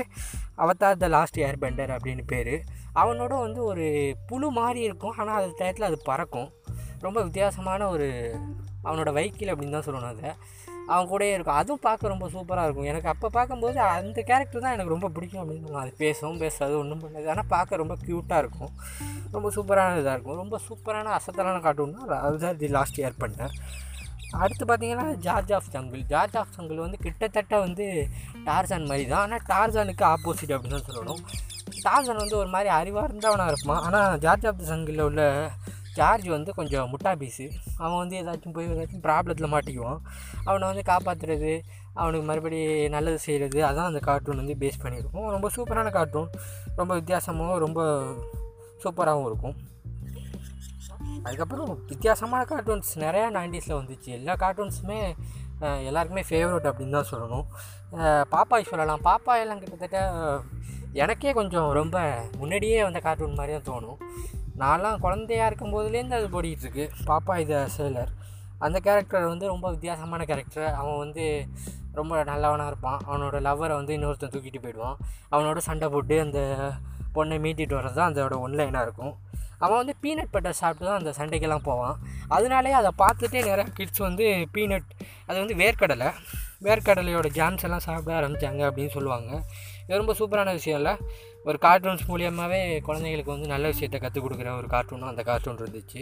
Avatar 0.64 1.02
the 1.04 1.10
last 1.16 1.38
air 1.48 1.62
bender 1.64 1.94
அப்படின்னு 1.96 2.24
பேர். 2.32 2.56
அவனோட 3.02 3.34
வந்து 3.46 3.62
ஒரு 3.72 3.86
புழு 4.30 4.48
மாதிரி 4.60 4.82
இருக்கும். 4.88 5.16
ஆனால் 5.18 5.38
அது 5.42 5.52
டயத்தில் 5.60 5.90
அது 5.90 6.00
பறக்கும். 6.10 6.50
ரொம்ப 7.08 7.20
வித்தியாசமான 7.28 7.88
ஒரு 7.96 8.08
அவனோட 8.86 9.10
வைக்கில் 9.20 9.52
அப்படின்னு 9.54 9.76
தான் 9.78 9.88
சொல்லணும் 9.88 10.12
அதை. 10.14 10.30
அவன் 10.92 11.10
கூடயே 11.12 11.34
இருக்கும். 11.36 11.58
அதுவும் 11.62 11.84
பார்க்க 11.86 12.14
ரொம்ப 12.14 12.28
சூப்பராக 12.36 12.66
இருக்கும். 12.68 12.88
எனக்கு 12.92 13.10
அப்போ 13.12 13.28
பார்க்கும்போது 13.36 13.78
அந்த 13.98 14.20
கேரக்டர் 14.30 14.64
தான் 14.66 14.76
எனக்கு 14.76 14.94
ரொம்ப 14.96 15.10
பிடிக்கும் 15.16 15.42
அப்படின்னு 15.42 15.64
சொல்லலாம் 15.66 15.86
அது 15.86 15.94
பேசவும் 16.04 16.42
பேசாது 16.44 16.74
ஒன்றும் 16.82 17.04
பண்ணாது. 17.04 17.28
ஆனால் 17.34 17.50
பார்க்க 17.56 17.82
ரொம்ப 17.84 17.96
க்யூட்டாக 18.06 18.42
இருக்கும். 18.44 18.72
ரொம்ப 19.36 19.50
சூப்பரான 19.58 20.00
இதாக 20.02 20.16
இருக்கும். 20.18 20.40
ரொம்ப 20.44 20.60
சூப்பரான 20.68 21.14
அசத்தலான 21.20 21.62
கார்ட்டூன்னா 21.66 22.20
அதுதான் 22.28 22.58
தி 22.62 22.70
லாஸ்ட் 22.78 23.00
இயர் 23.02 23.22
பண்ணேன். 23.24 23.54
அடுத்து 24.42 24.64
பார்த்தீங்கன்னா 24.66 25.06
George 25.26 25.54
of 25.58 25.70
jungle 25.76 26.04
George 26.12 26.36
of 26.42 26.54
jungle 26.58 26.84
வந்து 26.86 27.00
கிட்டத்தட்ட 27.06 27.56
வந்து 27.66 27.86
டார்ஜான் 28.50 28.90
மாதிரி 28.92 29.06
தான். 29.14 29.24
ஆனால் 29.26 29.46
டார்ஜானுக்கு 29.54 30.06
ஆப்போசிட் 30.14 30.54
அப்படின்னு 30.56 30.78
தான் 30.78 30.90
சொல்லணும். 30.90 31.22
டார்ஜான் 31.86 32.22
வந்து 32.24 32.38
ஒரு 32.42 32.50
மாதிரி 32.56 32.70
அறிவார்ந்தவனாக 32.80 33.54
இருப்பான். 33.54 33.84
ஆனால் 33.88 34.20
ஜார்ஜ் 34.26 34.48
ஆஃப் 34.52 34.66
ஜங்கிளில் 34.70 35.08
உள்ள 35.10 35.24
ஜார்ஜ் 35.98 36.28
வந்து 36.36 36.52
கொஞ்சம் 36.60 36.90
முட்டா 36.92 37.12
பீஸு 37.22 37.46
அவன் 37.84 38.00
வந்து 38.02 38.16
ஏதாச்சும் 38.22 38.56
போய் 38.56 38.70
ஏதாச்சும் 38.74 39.04
ப்ராப்ளத்தில் 39.08 39.52
மாட்டிக்குவான். 39.54 40.00
அவனை 40.48 40.64
வந்து 40.70 40.84
காப்பாற்றுறது 40.92 41.54
அவனுக்கு 42.02 42.26
மறுபடி 42.30 42.60
நல்லது 42.96 43.20
செய்கிறது 43.26 43.60
அதான் 43.70 43.90
அந்த 43.92 44.02
கார்ட்டூன் 44.08 44.42
வந்து 44.42 44.56
பேஸ் 44.64 44.82
பண்ணியிருக்கும். 44.84 45.28
ரொம்ப 45.36 45.50
சூப்பரான 45.58 45.92
கார்ட்டூன் 45.98 46.30
ரொம்ப 46.80 46.92
வித்தியாசமாகவும் 47.00 47.62
ரொம்ப 47.66 47.82
சூப்பராகவும் 48.84 49.28
இருக்கும். 49.32 49.58
அதுக்கப்புறம் 51.26 51.72
வித்தியாசமான 51.92 52.42
கார்ட்டூன்ஸ் 52.52 52.92
நிறையா 53.06 53.28
நைன்டிஸில் 53.38 53.80
வந்துச்சு. 53.80 54.10
எல்லா 54.20 54.36
கார்ட்டூன்ஸுமே 54.44 55.00
எல்லாருக்குமே 55.88 56.24
ஃபேவரட் 56.30 56.68
அப்படின்னு 56.70 56.96
தான் 56.98 57.10
சொல்லணும். 57.12 57.46
பாப்பாய் 58.34 58.70
சொல்லலாம். 58.70 59.02
பாப்பாயெல்லாம் 59.08 59.62
கிட்டத்தட்ட 59.64 60.00
எனக்கே 61.04 61.32
கொஞ்சம் 61.40 61.68
ரொம்ப 61.80 61.98
முன்னாடியே 62.40 62.78
வந்த 62.88 63.00
கார்ட்டூன் 63.08 63.38
மாதிரி 63.40 63.54
தான் 63.58 63.70
தோணும். 63.72 64.00
நான்லாம் 64.60 65.00
குழந்தையாக 65.00 65.50
இருக்கும் 65.50 65.74
போதுலேருந்து 65.76 66.18
அது 66.20 66.28
போடிக்கிட்டுருக்கு 66.36 66.86
பாப்பா 67.10 67.36
இது 67.44 67.60
சேலர் 67.78 68.12
அந்த 68.66 68.80
கேரக்டர் 68.80 69.32
வந்து 69.34 69.46
ரொம்ப 69.48 69.70
வித்தியாசமான 69.70 70.26
கேரக்டர் 70.26 70.68
அவன் 70.80 70.98
வந்து 70.98 71.24
ரொம்ப 72.00 72.24
நல்லவனாக 72.24 72.72
இருப்பான். 72.72 73.00
அவனோட 73.08 73.38
லவ்வரை 73.48 73.76
வந்து 73.80 73.96
இன்னொருத்தன் 73.98 74.34
தூக்கிட்டு 74.34 74.60
போயிடுவான். 74.66 74.98
அவனோட 75.32 75.58
சண்டை 75.58 75.88
போட்டு 75.90 76.18
அந்த 76.20 76.40
பொண்ணை 77.16 77.38
மீட்டிட்டு 77.46 77.78
வர்றது 77.78 77.98
தான் 78.00 78.12
அதோட 78.12 78.36
ஒன்லைனாக 78.46 78.86
இருக்கும். 78.88 79.16
அவன் 79.64 79.80
வந்து 79.82 79.96
பீனட் 80.04 80.32
பட்டர் 80.36 80.60
சாப்பிட்டு 80.60 80.86
தான் 80.90 81.00
அந்த 81.00 81.12
சண்டைக்கெல்லாம் 81.18 81.66
போவான். 81.70 81.98
அதனாலே 82.28 82.72
அதை 82.72 82.92
பார்த்துட்டே 83.02 83.42
நிறையா 83.50 83.68
கிட்ஸ் 83.80 84.06
வந்து 84.08 84.26
பீனட் 84.56 84.90
அது 85.28 85.38
வந்து 85.44 85.56
வேர்க்கடலை 85.64 86.10
வேர்க்கடலையோட 86.68 87.28
ஜாம்ஸ் 87.38 87.64
எல்லாம் 87.68 87.86
சாப்பிட 87.88 88.14
ஆரம்பித்தாங்க 88.22 88.62
அப்படின்னு 88.70 88.96
சொல்லுவாங்க. 88.96 89.30
இது 89.92 90.00
ரொம்ப 90.02 90.14
சூப்பரான 90.20 90.50
விஷயம் 90.58 90.78
இல்லை 90.80 90.92
ஒரு 91.48 91.58
கார்ட்டூன்ஸ் 91.64 92.04
மூலியமாகவே 92.10 92.60
குழந்தைங்களுக்கு 92.88 93.32
வந்து 93.34 93.48
நல்ல 93.52 93.66
விஷயத்த 93.74 93.98
கற்றுக் 94.04 94.26
கொடுக்குற 94.26 94.50
ஒரு 94.60 94.68
கார்ட்டூனும் 94.74 95.10
அந்த 95.12 95.24
கார்ட்டூன் 95.30 95.60
இருந்துச்சு. 95.64 96.02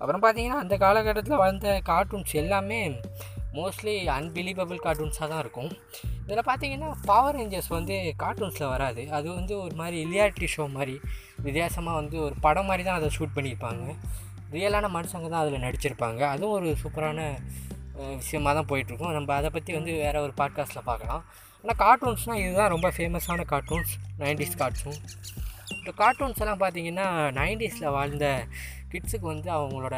அப்புறம் 0.00 0.22
பார்த்தீங்கன்னா 0.24 0.60
அந்த 0.64 0.74
காலகட்டத்தில் 0.84 1.40
வளர்ந்த 1.42 1.74
கார்ட்டூன்ஸ் 1.90 2.32
எல்லாமே 2.42 2.78
மோஸ்ட்லி 3.58 3.94
அன்பிலீவபிள் 4.16 4.80
கார்ட்டூன்ஸாக 4.86 5.28
தான் 5.32 5.42
இருக்கும். 5.44 5.70
இதில் 6.24 6.48
பார்த்தீங்கன்னா 6.50 6.88
பவர் 7.10 7.36
ரேஞ்சர்ஸ் 7.38 7.70
வந்து 7.76 7.94
கார்ட்டூன்ஸில் 8.22 8.70
வராது. 8.74 9.04
அது 9.18 9.28
வந்து 9.38 9.54
ஒரு 9.64 9.76
மாதிரி 9.82 9.98
ரியாலிட்டி 10.14 10.48
ஷோ 10.54 10.66
மாதிரி 10.78 10.96
வித்தியாசமாக 11.46 12.00
வந்து 12.00 12.18
ஒரு 12.26 12.36
படம் 12.46 12.68
மாதிரி 12.70 12.84
தான் 12.88 12.98
அதை 13.00 13.10
ஷூட் 13.18 13.36
பண்ணியிருப்பாங்க. 13.36 13.84
ரியலான 14.56 14.90
மனுஷங்க 14.96 15.28
தான் 15.34 15.42
அதில் 15.44 15.64
நடிச்சிருப்பாங்க. 15.66 16.20
அதுவும் 16.34 16.56
ஒரு 16.58 16.70
சூப்பரான 16.84 17.20
விஷயமாக 18.20 18.52
தான் 18.58 18.68
போயிட்டுருக்கும். 18.70 19.14
நம்ம 19.16 19.34
அதை 19.38 19.50
பற்றி 19.56 19.72
வந்து 19.78 19.92
வேறு 20.04 20.24
ஒரு 20.26 20.34
பாட்காஸ்ட்டில் 20.40 20.88
பார்க்கலாம். 20.90 21.22
ஆனால் 21.60 21.78
கார்ட்டூன்ஸ்னால் 21.84 22.40
இதுதான் 22.42 22.72
ரொம்ப 22.74 22.88
ஃபேமஸான 22.96 23.46
கார்ட்டூன்ஸ் 23.52 23.92
நைன்டிஸ் 24.22 24.58
கார்ட்டூன் 24.62 24.98
இந்த 25.78 25.90
கார்ட்டூன்ஸ் 26.02 26.42
எல்லாம் 26.42 26.60
பார்த்தீங்கன்னா 26.62 27.06
நைன்டிஸில் 27.38 27.94
வாழ்ந்த 27.96 28.26
கிட்ஸுக்கு 28.92 29.26
வந்து 29.32 29.48
அவங்களோட 29.56 29.96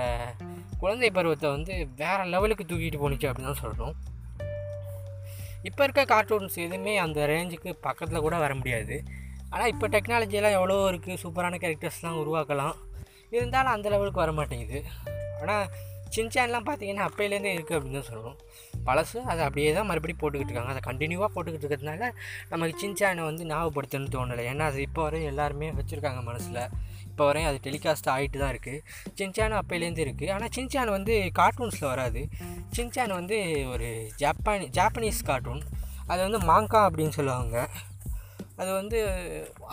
குழந்தை 0.82 1.10
பருவத்தை 1.16 1.48
வந்து 1.56 1.74
வேறு 2.00 2.24
லெவலுக்கு 2.34 2.64
தூக்கிட்டு 2.70 3.00
போணுச்சு 3.02 3.28
அப்படின்னு 3.30 3.50
தான் 3.50 3.62
சொல்கிறோம் 3.64 3.94
இப்போ 5.68 5.82
இருக்க 5.86 6.02
கார்ட்டூன்ஸ் 6.12 6.56
எதுவுமே 6.64 6.92
அந்த 7.04 7.26
ரேஞ்சுக்கு 7.32 7.70
பக்கத்தில் 7.86 8.24
கூட 8.26 8.36
வர 8.44 8.52
முடியாது. 8.60 8.96
ஆனால் 9.52 9.70
இப்போ 9.72 9.86
டெக்னாலஜியெல்லாம் 9.94 10.56
எவ்வளோ 10.58 10.76
இருக்குது 10.90 11.20
சூப்பரான 11.22 11.58
கேரக்டர்ஸ்லாம் 11.62 12.20
உருவாக்கலாம். 12.22 12.76
இருந்தாலும் 13.36 13.74
அந்த 13.76 13.86
லெவலுக்கு 13.94 14.22
வர 14.22 14.32
மாட்டேங்குது 14.38 14.80
ஆனால் 15.42 15.66
சின்சான்லாம் 16.16 16.66
பார்த்தீங்கன்னா 16.68 17.06
அப்பையிலேருந்தே 17.08 17.52
இருக்குது 17.56 17.76
அப்படின்னு 17.78 17.98
தான் 18.00 18.08
சொல்லணும் 18.10 18.38
பழசு 18.86 19.18
அதை 19.30 19.40
அப்படியே 19.46 19.70
தான் 19.78 19.88
மறுபடியும் 19.90 20.20
போட்டுக்கிட்டு 20.20 20.52
இருக்காங்க. 20.52 20.74
அதை 20.74 20.82
கண்டினியூவாக 20.88 21.30
போட்டுக்கிட்டு 21.34 21.66
இருக்கிறதுனால 21.66 22.04
நமக்கு 22.52 22.74
சின்சானை 22.82 23.24
வந்து 23.30 23.42
ஞாபகப்படுத்தணும்னு 23.50 24.14
தோணலை. 24.14 24.44
ஏன்னா 24.52 24.66
அது 24.70 24.80
இப்போ 24.88 25.02
வரையும் 25.06 25.30
எல்லாருமே 25.32 25.68
வச்சுருக்காங்க 25.80 26.22
மனசில். 26.30 26.62
இப்போ 27.10 27.24
வரையும் 27.28 27.50
அது 27.50 27.58
டெலிகாஸ்ட் 27.66 28.08
ஆகிட்டு 28.14 28.40
தான் 28.42 28.52
இருக்குது 28.54 28.80
சின்சான் 29.18 29.58
அப்பையிலேருந்து 29.60 30.04
இருக்குது 30.06 30.32
ஆனால் 30.36 30.52
சின்சான் 30.56 30.92
வந்து 30.96 31.14
கார்ட்டூன்ஸில் 31.40 31.90
வராது. 31.92 32.22
சின்சான் 32.78 33.14
வந்து 33.20 33.38
ஒரு 33.74 33.88
ஜப்பானி 34.24 34.68
ஜாப்பனீஸ் 34.78 35.22
கார்ட்டூன் 35.30 35.62
அது 36.10 36.20
வந்து 36.26 36.40
மாங்கா 36.50 36.82
அப்படின்னு 36.88 37.14
சொல்லுவாங்க. 37.18 37.56
அது 38.60 38.70
வந்து 38.80 38.98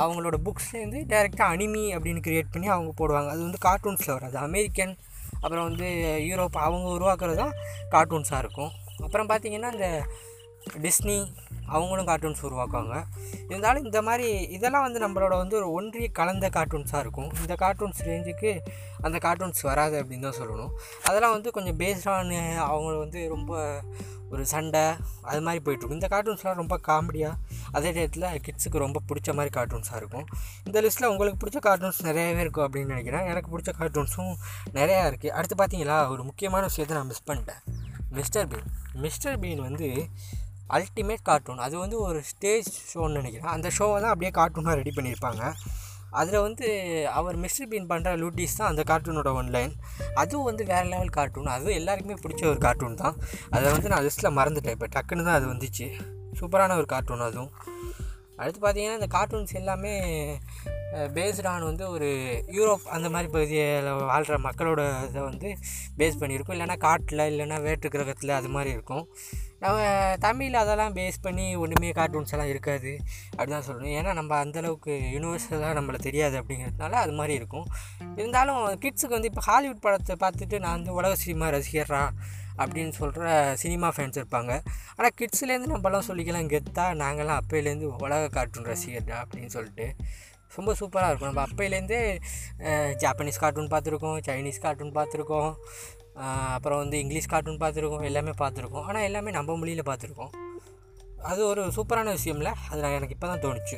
அவங்களோட 0.04 0.36
புக்ஸ்லேருந்து 0.48 1.00
டேரெக்டாக 1.14 1.54
அனிமி 1.56 1.86
அப்படின்னு 1.96 2.22
க்ரியேட் 2.28 2.54
பண்ணி 2.54 2.68
அவங்க 2.76 2.92
போடுவாங்க. 3.00 3.30
அது 3.34 3.42
வந்து 3.48 3.60
கார்ட்டூன்ஸில் 3.68 4.16
வராது. 4.18 4.38
அமெரிக்கன் 4.48 4.94
அப்புறம் 5.42 5.68
வந்து 5.70 5.88
யூரோப் 6.30 6.58
அவங்க 6.68 6.88
உருவாக்குறது 6.98 7.38
தான் 7.44 7.56
கார்ட்டூன்ஸாக 7.94 8.44
இருக்கும். 8.44 8.72
அப்புறம் 9.06 9.30
பார்த்திங்கன்னா 9.30 9.72
இந்த 9.76 9.90
டிஸ்னி 10.86 11.18
அவங்களும் 11.76 12.08
கார்ட்டூன்ஸ் 12.10 12.44
உருவாக்குவாங்க. 12.48 12.98
இருந்தாலும் 13.50 13.86
இந்த 13.88 14.00
மாதிரி 14.08 14.28
இதெல்லாம் 14.58 14.86
வந்து 14.88 15.00
நம்மளோட 15.06 15.34
வந்து 15.44 15.56
ஒரு 15.60 15.68
ஒன்றிய 15.78 16.10
கலந்த 16.20 16.50
கார்ட்டூன்ஸாக 16.58 17.04
இருக்கும். 17.06 17.32
இந்த 17.44 17.56
கார்ட்டூன்ஸ் 17.64 18.00
ரேஞ்சுக்கு 18.10 18.52
அந்த 19.08 19.18
கார்ட்டூன்ஸ் 19.26 19.62
வராது 19.70 19.96
அப்படின்னு 20.02 20.28
தான் 20.28 20.40
சொல்லணும். 20.42 20.72
அதெல்லாம் 21.08 21.36
வந்து 21.38 21.52
கொஞ்சம் 21.58 21.80
பேஸ்டான 21.82 22.40
அவங்க 22.68 22.94
வந்து 23.06 23.22
ரொம்ப 23.36 23.82
ஒரு 24.34 24.44
சண்டை 24.52 24.84
அது 25.30 25.42
மாதிரி 25.44 25.60
போயிட்டுருக்கும் 25.66 26.00
இந்த 26.00 26.08
கார்ட்டூன்ஸ்லாம் 26.14 26.60
ரொம்ப 26.62 26.76
காமெடியாக 26.88 27.36
அதே 27.78 27.92
டயத்தில் 27.98 28.26
கிட்ஸுக்கு 28.46 28.84
ரொம்ப 28.86 29.02
பிடிச்ச 29.10 29.34
மாதிரி 29.38 29.52
கார்ட்டூன்ஸாக 29.58 30.02
இருக்கும். 30.02 30.26
இந்த 30.68 30.82
லிஸ்ட்டில் 30.86 31.10
உங்களுக்கு 31.12 31.42
பிடிச்ச 31.44 31.60
கார்ட்டூன்ஸ் 31.68 32.02
நிறையவே 32.10 32.42
இருக்கும் 32.46 32.66
அப்படின்னு 32.68 32.94
நினைக்கிறேன். 32.96 33.28
எனக்கு 33.34 33.52
பிடிச்ச 33.54 33.74
கார்ட்டூன்ஸும் 33.80 34.34
நிறையா 34.80 35.04
இருக்குது 35.12 35.36
அடுத்து 35.38 35.58
பார்த்தீங்களா 35.62 36.00
ஒரு 36.16 36.24
முக்கியமான 36.30 36.66
விஷயத்தை 36.72 36.98
நான் 36.98 37.12
மிஸ் 37.14 37.28
பண்ணிட்டேன். 37.30 37.64
மிஸ்டர் 38.20 38.48
பீன் 38.52 38.68
மிஸ்டர் 39.06 39.40
பீன் 39.40 39.64
வந்து 39.70 39.88
அல்டிமேட் 40.76 41.28
கார்ட்டூன் 41.30 41.62
அது 41.66 41.76
வந்து 41.82 41.98
ஒரு 42.08 42.20
ஸ்டேஜ் 42.30 42.70
ஷோன்னு 42.92 43.20
நினைக்கிறேன். 43.20 43.52
அந்த 43.56 43.68
ஷோவை 43.78 43.98
தான் 44.04 44.14
அப்படியே 44.14 44.32
கார்ட்டூனாக 44.40 44.76
ரெடி 44.80 44.94
பண்ணியிருப்பாங்க. 44.98 45.44
அதில் 46.20 46.44
வந்து 46.46 46.68
அவர் 47.20 47.38
மிஸ்டர் 47.44 47.70
பீன் 47.72 47.88
பண்ணுற 47.90 48.12
லூட்டிஸ் 48.22 48.58
தான் 48.60 48.70
அந்த 48.72 48.84
கார்ட்டூனோட 48.92 49.32
ஒன்லைன் 49.40 49.74
அதுவும் 50.22 50.48
வந்து 50.50 50.64
வேறு 50.72 50.88
லெவல் 50.94 51.16
கார்ட்டூன் 51.18 51.50
அதுவும் 51.56 51.78
எல்லாருக்குமே 51.80 52.18
பிடிச்ச 52.24 52.44
ஒரு 52.52 52.60
கார்ட்டூன் 52.66 53.00
தான். 53.04 53.18
அதை 53.56 53.66
வந்து 53.76 53.92
நான் 53.94 54.06
லிஸ்ட்டில் 54.08 54.38
மறந்துட்டேன். 54.40 54.76
இப்போ 54.78 54.90
டக்குன்னு 54.96 55.28
தான் 55.30 55.38
அது 55.40 55.48
வந்துச்சு. 55.54 55.88
சூப்பரான 56.40 56.78
ஒரு 56.82 56.88
கார்ட்டூன் 56.94 57.26
அதுவும். 57.30 57.52
அடுத்து 58.42 58.60
பார்த்திங்கன்னா 58.64 59.00
இந்த 59.00 59.10
கார்ட்டூன்ஸ் 59.18 59.54
எல்லாமே 59.62 59.94
பேஸ்டான் 61.16 61.66
வந்து 61.70 61.86
ஒரு 61.96 62.10
யூரோப் 62.58 62.86
அந்த 62.96 63.08
மாதிரி 63.14 63.28
பகுதியில் 63.34 63.88
வாழ்கிற 64.12 64.36
மக்களோட 64.46 64.82
இதை 65.10 65.22
வந்து 65.30 65.48
பேஸ் 66.00 66.20
பண்ணியிருக்கும். 66.22 66.56
இல்லைனா 66.58 66.78
காட்டில் 66.88 67.24
இல்லைனா 67.32 67.58
வேற்று 67.68 67.90
கிரகத்தில் 67.96 68.38
அது 68.40 68.50
மாதிரி 68.56 68.72
இருக்கும். 68.78 69.06
நம்ம 69.64 69.78
தமிழில் 70.26 70.60
அதெல்லாம் 70.62 70.96
பேஸ் 70.96 71.18
பண்ணி 71.22 71.46
ஒன்றுமே 71.56 71.92
கார்ட்டூன்ஸ் 72.00 72.34
எல்லாம் 72.36 72.52
இருக்காது. 72.54 72.92
அப்படி 73.30 73.52
தான் 73.52 73.68
சொல்லணும். 73.68 73.96
ஏன்னா 74.00 74.12
நம்ம 74.14 74.46
அந்தளவுக்கு 74.46 74.94
யூனிவர்ஸலாக 75.14 75.78
நம்மளை 75.80 76.00
தெரியாது 76.08 76.36
அப்படிங்கிறதுனால 76.42 77.00
அது 77.04 77.16
மாதிரி 77.20 77.34
இருக்கும். 77.34 77.68
இருந்தாலும் 78.16 78.60
கிட்ஸுக்கு 78.84 79.18
வந்து 79.18 79.32
இப்போ 79.32 79.44
ஹாலிவுட் 79.52 79.86
படத்தை 79.86 80.16
பார்த்துட்டு 80.26 80.60
நான் 80.66 80.78
வந்து 80.78 80.94
உலக 81.00 81.16
சினிமா 81.24 81.50
ரசிகர்றா 81.58 82.04
அப்படின்னு 82.62 82.94
சொல்கிற 83.00 83.26
சினிமா 83.64 83.88
ஃபேன்ஸ் 83.96 84.20
இருப்பாங்க. 84.22 84.54
ஆனால் 84.98 85.16
கிட்ஸ்லேருந்து 85.20 85.74
நம்மளாம் 85.74 86.08
சொல்லிக்கலாம் 86.12 86.54
கெத்தாக 86.54 86.96
நாங்கள்லாம் 87.04 87.42
அப்போலேருந்து 87.42 87.90
உலக 88.06 88.30
கார்ட்டூன் 88.38 88.70
ரசிகர்டா 88.74 89.18
அப்படின்னு 89.24 89.52
சொல்லிட்டு. 89.58 89.88
ரொம்ப 90.60 90.72
சூப்பராக 90.80 91.10
இருக்கும். 91.12 91.32
நம்ம 91.32 91.44
அப்பையிலேருந்தே 91.48 92.02
ஜாப்பனீஸ் 93.04 93.42
கார்ட்டூன் 93.44 93.72
பார்த்துருக்கோம் 93.74 94.18
சைனீஸ் 94.28 94.64
கார்ட்டூன் 94.66 94.96
பார்த்துருக்கோம் 95.00 95.52
அப்புறம் 96.56 96.80
வந்து 96.84 96.98
இங்கிலீஷ் 97.04 97.32
கார்ட்டூன் 97.34 97.62
பார்த்துருக்கோம் 97.64 98.08
எல்லாமே 98.10 98.34
பார்த்துருக்கோம். 98.44 98.86
ஆனால் 98.90 99.06
எல்லாமே 99.10 99.32
நம்ம 99.38 99.58
மொழியில் 99.62 99.90
பார்த்துருக்கோம். 99.90 100.32
அது 101.30 101.42
ஒரு 101.52 101.62
சூப்பரான 101.76 102.12
விஷயம்ல. 102.18 102.50
அது 102.70 102.80
நான் 102.84 102.98
எனக்கு 102.98 103.16
இப்போ 103.18 103.28
தான் 103.32 103.44
தோணுச்சு. 103.46 103.78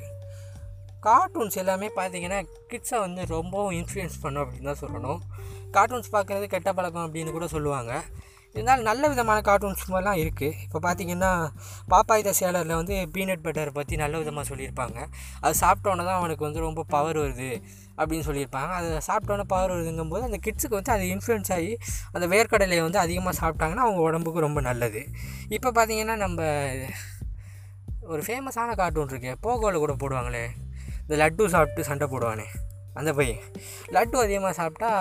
கார்ட்டூன்ஸ் 1.08 1.60
எல்லாமே 1.62 1.88
பார்த்தீங்கன்னா 1.98 2.40
கிட்ஸை 2.72 2.98
வந்து 3.04 3.22
ரொம்பவும் 3.36 3.76
இன்ஃப்ளூயன்ஸ் 3.80 4.18
பண்ணும் 4.24 4.44
அப்படின்னு 4.44 4.70
தான் 4.72 4.82
சொல்லணும். 4.84 5.20
கார்ட்டூன்ஸ் 5.76 6.10
பார்க்குறது 6.16 6.46
கெட்ட 6.54 6.70
பழக்கம் 6.78 7.06
அப்படின்னு 7.06 7.36
கூட 7.38 7.48
சொல்லுவாங்க. 7.56 7.94
இருந்தாலும் 8.60 8.88
நல்ல 8.90 9.04
விதமான 9.12 9.40
கார்ட்டூன்ஸ் 9.50 9.84
மாதிரிலாம் 9.92 10.22
இருக்குது 10.24 10.56
இப்போ 10.66 10.80
பார்த்தீங்கன்னா 10.86 11.32
பாப்பாய் 11.94 12.26
த 12.28 12.32
சேலரில் 12.40 12.78
வந்து 12.80 12.96
பீனட் 13.16 13.44
பட்டர் 13.46 13.72
பற்றி 13.78 13.96
நல்ல 14.04 14.16
விதமாக 14.22 14.46
சொல்லியிருப்பாங்க. 14.52 14.98
அது 15.44 15.56
சாப்பிட்டோன்னே 15.64 16.06
தான் 16.10 16.20
அவனுக்கு 16.22 16.44
வந்து 16.48 16.66
ரொம்ப 16.68 16.84
பவர் 16.96 17.20
வருது 17.24 17.50
அப்படின்னு 18.00 18.26
சொல்லியிருப்பாங்க. 18.30 18.72
அதை 18.80 19.00
சாப்பிட்டோன்னே 19.10 19.46
பவர் 19.54 19.74
வருதுங்கும்போது 19.76 20.24
அந்த 20.30 20.40
கிட்ஸுக்கு 20.46 20.78
வந்து 20.80 20.94
அது 20.96 21.06
இன்ஃப்ளூயன்ஸ் 21.16 21.52
ஆகி 21.58 21.74
அந்த 22.16 22.26
வேர்க்கடலையை 22.34 22.84
வந்து 22.88 23.02
அதிகமாக 23.06 23.36
சாப்பிட்டாங்கன்னா 23.42 23.86
அவங்க 23.88 24.02
உடம்புக்கு 24.08 24.46
ரொம்ப 24.48 24.62
நல்லது. 24.70 25.04
இப்போ 25.58 25.72
பார்த்தீங்கன்னா 25.78 26.18
நம்ம 26.26 26.40
ஒரு 28.14 28.22
ஃபேமஸான 28.28 28.76
கார்ட்டூன் 28.82 29.12
இருக்கு 29.14 29.34
போகோவில் 29.46 29.84
கூட 29.84 29.94
போடுவாங்களே. 30.04 30.46
இந்த 31.04 31.18
லட்டு 31.24 31.52
சாப்பிட்டு 31.56 31.90
சண்டை 31.90 32.08
போடுவானே 32.14 32.48
அந்த 33.00 33.12
பையன். 33.20 33.44
லட்டு 33.96 34.18
அதிகமாக 34.26 34.54
சாப்பிட்டா 34.60 34.92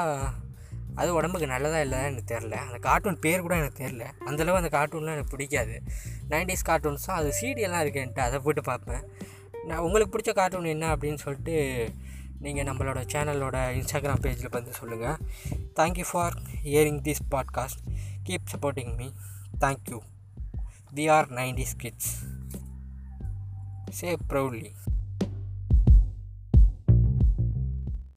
அது 0.98 1.10
உடம்புக்கு 1.14 1.46
நல்லதாக 1.46 1.82
இல்லை 1.82 1.98
எனக்கு 2.04 2.26
தெரில 2.34 2.56
அந்த 2.64 2.78
கார்ட்டூன் 2.78 3.18
பேர் 3.20 3.40
கூட 3.40 3.54
எனக்கு 3.56 3.80
தெரில 3.84 4.04
அந்தளவு 4.26 4.60
அந்த 4.60 4.70
கார்ட்டூன்லாம் 4.76 5.16
எனக்கு 5.16 5.34
பிடிக்காது. 5.34 5.76
நைன்டிஸ் 6.28 6.66
கார்ட்டூன்ஸும் 6.66 7.18
அது 7.18 7.30
சீடியெல்லாம் 7.40 7.82
இருக்குன்ட்டு 7.84 8.18
அதை 8.18 8.38
போட்டு 8.38 8.62
பார்ப்பேன். 8.62 9.04
நான் 9.66 9.78
உங்களுக்கு 9.78 10.12
பிடிச்ச 10.14 10.32
கார்ட்டூன் 10.34 10.72
என்ன 10.74 10.86
அப்படின்னு 10.96 11.20
சொல்லிட்டு 11.24 11.56
நீங்கள் 12.40 12.66
நம்மளோட 12.66 12.98
சேனலோட 13.12 13.56
இன்ஸ்டாகிராம் 13.78 14.22
பேஜில் 14.24 14.50
வந்து 14.50 14.72
சொல்லுங்கள் 14.72 15.16
thank you 15.76 16.06
for 16.10 16.36
hearing 16.64 17.00
this 17.08 17.24
podcast 17.30 17.82
keep 18.28 18.50
supporting 18.52 18.92
me 18.96 19.08
thank you 19.60 19.98
we 20.94 21.06
are 21.10 21.28
nineties 21.32 21.76
kids 21.76 22.12
say 23.90 24.10
proudly 24.28 24.70